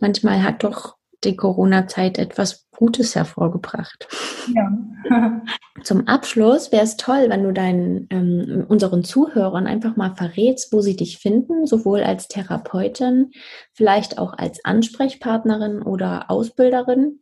Manchmal 0.01 0.43
hat 0.43 0.65
doch 0.65 0.98
die 1.25 1.37
Corona-Zeit 1.37 2.19
etwas 2.19 2.67
Gutes 2.77 3.17
hervorgebracht. 3.17 4.07
Ja. 4.55 4.71
Zum 5.83 6.07
Abschluss 6.07 6.71
wäre 6.71 6.85
es 6.85 6.97
toll, 6.97 7.27
wenn 7.29 7.43
du 7.43 7.53
deinen 7.53 8.07
ähm, 8.11 8.65
unseren 8.69 9.03
Zuhörern 9.03 9.67
einfach 9.67 9.97
mal 9.97 10.15
verrätst, 10.15 10.73
wo 10.73 10.81
sie 10.81 10.95
dich 10.95 11.19
finden, 11.19 11.67
sowohl 11.67 12.05
als 12.05 12.29
Therapeutin, 12.29 13.33
vielleicht 13.73 14.19
auch 14.19 14.33
als 14.33 14.65
Ansprechpartnerin 14.65 15.83
oder 15.83 16.31
Ausbilderin. 16.31 17.21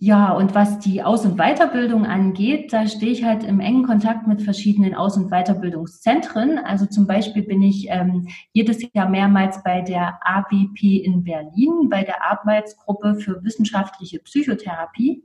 Ja, 0.00 0.30
und 0.30 0.54
was 0.54 0.78
die 0.78 1.02
Aus- 1.02 1.24
und 1.24 1.38
Weiterbildung 1.38 2.06
angeht, 2.06 2.72
da 2.72 2.86
stehe 2.86 3.10
ich 3.10 3.24
halt 3.24 3.42
im 3.42 3.58
engen 3.58 3.82
Kontakt 3.82 4.28
mit 4.28 4.42
verschiedenen 4.42 4.94
Aus- 4.94 5.16
und 5.16 5.30
Weiterbildungszentren. 5.30 6.58
Also 6.58 6.86
zum 6.86 7.08
Beispiel 7.08 7.42
bin 7.42 7.62
ich 7.62 7.88
ähm, 7.90 8.28
jedes 8.52 8.80
Jahr 8.94 9.08
mehrmals 9.08 9.60
bei 9.64 9.80
der 9.80 10.20
ABP 10.22 10.98
in 10.98 11.24
Berlin, 11.24 11.88
bei 11.90 12.04
der 12.04 12.22
Arbeitsgruppe 12.30 13.16
für 13.16 13.42
wissenschaftliche 13.42 14.20
Psychotherapie 14.20 15.24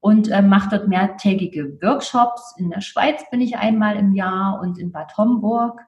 und 0.00 0.28
äh, 0.28 0.40
mache 0.40 0.70
dort 0.70 0.88
mehrtägige 0.88 1.78
Workshops. 1.82 2.54
In 2.56 2.70
der 2.70 2.80
Schweiz 2.80 3.22
bin 3.30 3.42
ich 3.42 3.58
einmal 3.58 3.96
im 3.96 4.14
Jahr 4.14 4.60
und 4.62 4.78
in 4.78 4.92
Bad 4.92 5.14
Homburg. 5.18 5.82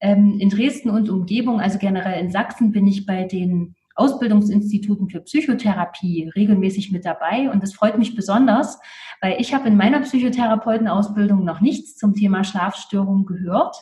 Ähm, 0.00 0.36
in 0.38 0.50
Dresden 0.50 0.90
und 0.90 1.08
Umgebung, 1.08 1.62
also 1.62 1.78
generell 1.78 2.20
in 2.20 2.30
Sachsen, 2.30 2.72
bin 2.72 2.86
ich 2.86 3.06
bei 3.06 3.24
den 3.24 3.74
Ausbildungsinstituten 3.94 5.08
für 5.08 5.20
Psychotherapie 5.20 6.30
regelmäßig 6.34 6.92
mit 6.92 7.04
dabei. 7.04 7.50
Und 7.50 7.62
das 7.62 7.74
freut 7.74 7.98
mich 7.98 8.14
besonders, 8.14 8.78
weil 9.20 9.40
ich 9.40 9.54
habe 9.54 9.68
in 9.68 9.76
meiner 9.76 10.00
Psychotherapeutenausbildung 10.00 11.44
noch 11.44 11.60
nichts 11.60 11.96
zum 11.96 12.14
Thema 12.14 12.44
Schlafstörungen 12.44 13.26
gehört 13.26 13.76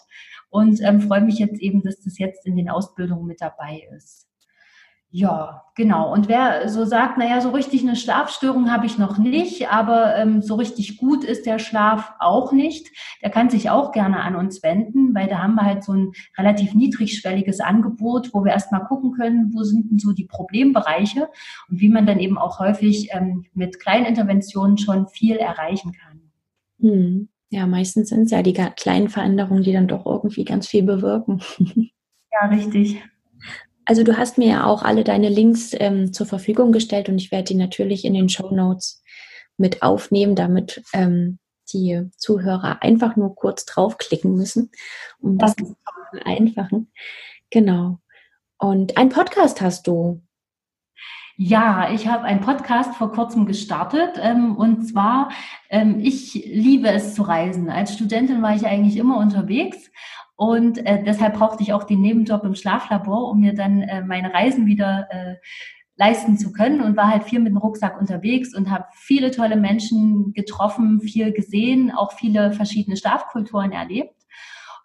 und 0.50 0.80
ähm, 0.82 1.00
freue 1.00 1.22
mich 1.22 1.38
jetzt 1.38 1.60
eben, 1.60 1.82
dass 1.82 2.00
das 2.00 2.18
jetzt 2.18 2.46
in 2.46 2.56
den 2.56 2.68
Ausbildungen 2.68 3.26
mit 3.26 3.40
dabei 3.40 3.88
ist. 3.96 4.31
Ja, 5.14 5.64
genau. 5.74 6.10
Und 6.10 6.28
wer 6.28 6.70
so 6.70 6.86
sagt, 6.86 7.18
naja, 7.18 7.42
so 7.42 7.50
richtig 7.50 7.82
eine 7.82 7.96
Schlafstörung 7.96 8.72
habe 8.72 8.86
ich 8.86 8.96
noch 8.96 9.18
nicht, 9.18 9.70
aber 9.70 10.16
ähm, 10.16 10.40
so 10.40 10.54
richtig 10.54 10.96
gut 10.96 11.22
ist 11.22 11.44
der 11.44 11.58
Schlaf 11.58 12.14
auch 12.18 12.50
nicht, 12.50 12.88
der 13.20 13.28
kann 13.28 13.50
sich 13.50 13.68
auch 13.68 13.92
gerne 13.92 14.22
an 14.22 14.36
uns 14.36 14.62
wenden, 14.62 15.14
weil 15.14 15.28
da 15.28 15.42
haben 15.42 15.54
wir 15.54 15.66
halt 15.66 15.84
so 15.84 15.92
ein 15.92 16.12
relativ 16.38 16.72
niedrigschwelliges 16.72 17.60
Angebot, 17.60 18.32
wo 18.32 18.42
wir 18.42 18.52
erstmal 18.52 18.86
gucken 18.86 19.12
können, 19.12 19.50
wo 19.52 19.62
sind 19.64 19.90
denn 19.90 19.98
so 19.98 20.12
die 20.12 20.24
Problembereiche 20.24 21.28
und 21.68 21.78
wie 21.78 21.90
man 21.90 22.06
dann 22.06 22.18
eben 22.18 22.38
auch 22.38 22.58
häufig 22.58 23.10
ähm, 23.12 23.44
mit 23.52 23.80
kleinen 23.80 24.06
Interventionen 24.06 24.78
schon 24.78 25.08
viel 25.08 25.36
erreichen 25.36 25.92
kann. 25.92 26.22
Hm. 26.80 27.28
Ja, 27.50 27.66
meistens 27.66 28.08
sind 28.08 28.22
es 28.22 28.30
ja 28.30 28.42
die 28.42 28.54
kleinen 28.54 29.10
Veränderungen, 29.10 29.62
die 29.62 29.74
dann 29.74 29.88
doch 29.88 30.06
irgendwie 30.06 30.46
ganz 30.46 30.66
viel 30.66 30.84
bewirken. 30.84 31.42
Ja, 32.34 32.48
richtig. 32.48 33.02
Also 33.84 34.04
du 34.04 34.16
hast 34.16 34.38
mir 34.38 34.48
ja 34.48 34.64
auch 34.64 34.82
alle 34.82 35.04
deine 35.04 35.28
Links 35.28 35.72
ähm, 35.74 36.12
zur 36.12 36.26
Verfügung 36.26 36.72
gestellt 36.72 37.08
und 37.08 37.18
ich 37.18 37.32
werde 37.32 37.44
die 37.44 37.54
natürlich 37.54 38.04
in 38.04 38.14
den 38.14 38.28
Show 38.28 38.50
Notes 38.54 39.02
mit 39.56 39.82
aufnehmen, 39.82 40.36
damit 40.36 40.82
ähm, 40.92 41.38
die 41.72 42.10
Zuhörer 42.16 42.82
einfach 42.82 43.16
nur 43.16 43.34
kurz 43.34 43.64
draufklicken 43.64 44.34
müssen, 44.34 44.70
um 45.20 45.38
das 45.38 45.54
zu 45.56 45.76
vereinfachen. 46.10 46.92
Genau. 47.50 47.98
Und 48.58 48.96
ein 48.96 49.08
Podcast 49.08 49.60
hast 49.60 49.86
du. 49.86 50.22
Ja, 51.36 51.90
ich 51.90 52.06
habe 52.06 52.24
einen 52.24 52.40
Podcast 52.40 52.94
vor 52.94 53.10
kurzem 53.10 53.46
gestartet 53.46 54.18
ähm, 54.20 54.56
und 54.56 54.86
zwar, 54.86 55.30
ähm, 55.70 55.98
ich 55.98 56.34
liebe 56.34 56.88
es 56.88 57.14
zu 57.14 57.22
reisen. 57.22 57.70
Als 57.70 57.94
Studentin 57.94 58.42
war 58.42 58.54
ich 58.54 58.66
eigentlich 58.66 58.96
immer 58.96 59.16
unterwegs 59.16 59.90
und 60.42 60.84
äh, 60.86 61.00
deshalb 61.04 61.34
brauchte 61.34 61.62
ich 61.62 61.72
auch 61.72 61.84
den 61.84 62.00
Nebenjob 62.00 62.42
im 62.42 62.56
Schlaflabor, 62.56 63.30
um 63.30 63.38
mir 63.38 63.54
dann 63.54 63.82
äh, 63.82 64.02
meine 64.02 64.34
Reisen 64.34 64.66
wieder 64.66 65.06
äh, 65.08 65.36
leisten 65.94 66.36
zu 66.36 66.52
können 66.52 66.80
und 66.80 66.96
war 66.96 67.06
halt 67.06 67.22
viel 67.22 67.38
mit 67.38 67.50
dem 67.50 67.58
Rucksack 67.58 68.00
unterwegs 68.00 68.52
und 68.52 68.68
habe 68.68 68.86
viele 68.92 69.30
tolle 69.30 69.54
Menschen 69.54 70.32
getroffen, 70.32 71.00
viel 71.00 71.30
gesehen, 71.30 71.92
auch 71.92 72.10
viele 72.14 72.52
verschiedene 72.54 72.96
Schlafkulturen 72.96 73.70
erlebt. 73.70 74.16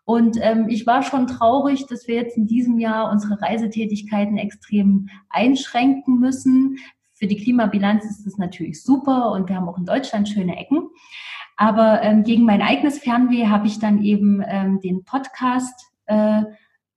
Und 0.05 0.37
ähm, 0.41 0.69
ich 0.69 0.85
war 0.85 1.01
schon 1.01 1.25
traurig, 1.25 1.87
dass 1.87 2.07
wir 2.07 2.13
jetzt 2.13 2.37
in 2.37 2.45
diesem 2.45 2.77
Jahr 2.77 3.11
unsere 3.11 3.41
Reisetätigkeiten 3.41 4.37
extrem 4.37 5.09
einschränken 5.27 6.19
müssen. 6.19 6.77
Für 7.15 7.25
die 7.25 7.37
Klimabilanz 7.37 8.05
ist 8.05 8.27
das 8.27 8.37
natürlich 8.37 8.83
super 8.83 9.31
und 9.31 9.49
wir 9.49 9.55
haben 9.55 9.67
auch 9.67 9.79
in 9.79 9.85
Deutschland 9.85 10.29
schöne 10.29 10.55
Ecken. 10.55 10.87
Aber 11.57 12.01
ähm, 12.03 12.23
gegen 12.23 12.45
mein 12.45 12.61
eigenes 12.61 12.99
Fernweh 12.99 13.47
habe 13.47 13.67
ich 13.67 13.79
dann 13.79 14.03
eben 14.03 14.43
ähm, 14.47 14.79
den 14.79 15.03
Podcast 15.03 15.87
äh, 16.05 16.43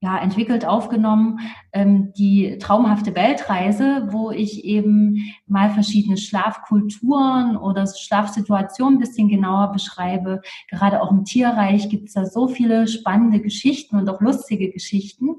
ja, 0.03 0.17
entwickelt, 0.19 0.65
aufgenommen, 0.65 1.41
ähm, 1.75 2.13
die 2.15 2.57
traumhafte 2.59 3.15
Weltreise, 3.15 4.09
wo 4.11 4.31
ich 4.31 4.65
eben 4.65 5.35
mal 5.47 5.69
verschiedene 5.71 6.17
Schlafkulturen 6.17 7.57
oder 7.59 7.87
Schlafsituationen 7.87 8.97
ein 8.97 9.01
bisschen 9.01 9.29
genauer 9.29 9.73
beschreibe. 9.73 10.41
Gerade 10.69 11.03
auch 11.03 11.11
im 11.11 11.25
Tierreich 11.25 11.91
gibt 11.91 12.09
es 12.09 12.15
da 12.15 12.25
so 12.25 12.49
viele 12.49 12.89
spannende 12.89 13.41
Geschichten 13.41 13.97
und 13.97 14.09
auch 14.09 14.23
lustige 14.23 14.71
Geschichten. 14.71 15.37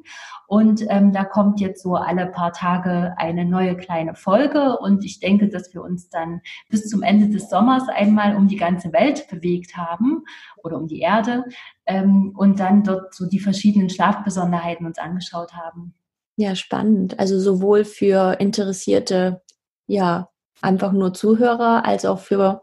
Und 0.52 0.84
ähm, 0.90 1.14
da 1.14 1.24
kommt 1.24 1.62
jetzt 1.62 1.82
so 1.82 1.96
alle 1.96 2.28
paar 2.28 2.52
Tage 2.52 3.14
eine 3.16 3.46
neue 3.46 3.78
kleine 3.78 4.16
Folge. 4.16 4.78
Und 4.80 5.06
ich 5.06 5.22
denke, 5.22 5.48
dass 5.48 5.74
wir 5.74 5.82
uns 5.82 6.10
dann 6.10 6.42
bis 6.68 6.90
zum 6.90 7.04
Ende 7.04 7.30
des 7.30 7.50
Sommers 7.50 7.88
einmal 7.88 8.36
um 8.36 8.50
die 8.50 8.58
ganze 8.58 8.92
Welt 8.92 9.30
bewegt 9.30 9.78
haben 9.78 10.26
oder 10.62 10.76
um 10.76 10.88
die 10.88 11.00
Erde 11.00 11.46
ähm, 11.86 12.34
und 12.36 12.60
dann 12.60 12.84
dort 12.84 13.16
so 13.16 13.30
die 13.30 13.40
verschiedenen 13.40 13.90
Schlafbesonderheiten 13.90 14.86
uns 14.86 14.98
angeschaut 14.98 15.54
haben. 15.54 15.94
Ja, 16.36 16.54
spannend. 16.58 17.18
Also 17.18 17.40
sowohl 17.40 17.86
für 17.86 18.42
interessierte, 18.42 19.42
ja, 19.88 20.32
einfach 20.62 20.92
nur 20.92 21.14
Zuhörer, 21.14 21.86
als 21.86 22.04
auch 22.04 22.20
für 22.20 22.62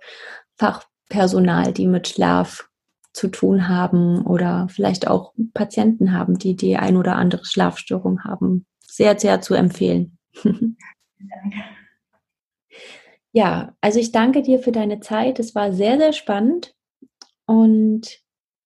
Fachpersonal, 0.57 1.73
die 1.73 1.87
mit 1.87 2.07
Schlaf 2.07 2.68
zu 3.19 3.29
tun 3.29 3.69
haben 3.69 4.25
oder 4.25 4.69
vielleicht 4.71 5.09
auch 5.09 5.35
Patienten 5.53 6.13
haben, 6.13 6.39
die 6.39 6.55
die 6.55 6.77
ein 6.77 6.97
oder 6.97 7.17
andere 7.17 7.45
Schlafstörung 7.45 8.23
haben. 8.23 8.65
Sehr, 8.87 9.19
sehr 9.19 9.41
zu 9.41 9.55
empfehlen. 9.55 10.19
Ja, 13.33 13.77
also 13.83 14.01
ich 14.01 14.11
danke 14.11 14.41
dir 14.41 14.59
für 14.59 14.73
deine 14.73 15.01
Zeit. 15.01 15.39
Es 15.39 15.55
war 15.55 15.73
sehr, 15.75 15.99
sehr 15.99 16.15
spannend. 16.15 16.75
Und 17.45 18.21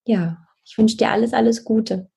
ja, 0.07 0.47
ich 0.65 0.79
wünsche 0.79 0.97
dir 0.97 1.11
alles, 1.11 1.35
alles 1.35 1.65
Gute. 1.65 2.12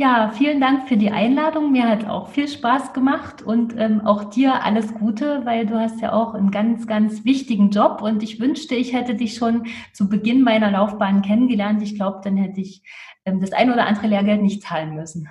Ja, 0.00 0.30
vielen 0.30 0.60
Dank 0.60 0.88
für 0.88 0.96
die 0.96 1.10
Einladung. 1.10 1.72
Mir 1.72 1.88
hat 1.88 2.06
auch 2.06 2.28
viel 2.28 2.46
Spaß 2.46 2.92
gemacht 2.92 3.42
und 3.42 3.74
ähm, 3.76 4.00
auch 4.06 4.30
dir 4.30 4.62
alles 4.62 4.94
Gute, 4.94 5.44
weil 5.44 5.66
du 5.66 5.74
hast 5.74 6.00
ja 6.00 6.12
auch 6.12 6.34
einen 6.34 6.52
ganz, 6.52 6.86
ganz 6.86 7.24
wichtigen 7.24 7.70
Job 7.70 8.00
und 8.00 8.22
ich 8.22 8.38
wünschte, 8.38 8.76
ich 8.76 8.92
hätte 8.92 9.16
dich 9.16 9.34
schon 9.34 9.66
zu 9.92 10.08
Beginn 10.08 10.42
meiner 10.42 10.70
Laufbahn 10.70 11.20
kennengelernt. 11.22 11.82
Ich 11.82 11.96
glaube, 11.96 12.20
dann 12.22 12.36
hätte 12.36 12.60
ich 12.60 12.82
ähm, 13.24 13.40
das 13.40 13.50
ein 13.52 13.72
oder 13.72 13.86
andere 13.88 14.06
Lehrgeld 14.06 14.40
nicht 14.40 14.62
zahlen 14.62 14.94
müssen. 14.94 15.28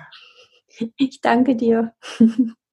Ich 0.98 1.22
danke 1.22 1.56
dir. 1.56 1.94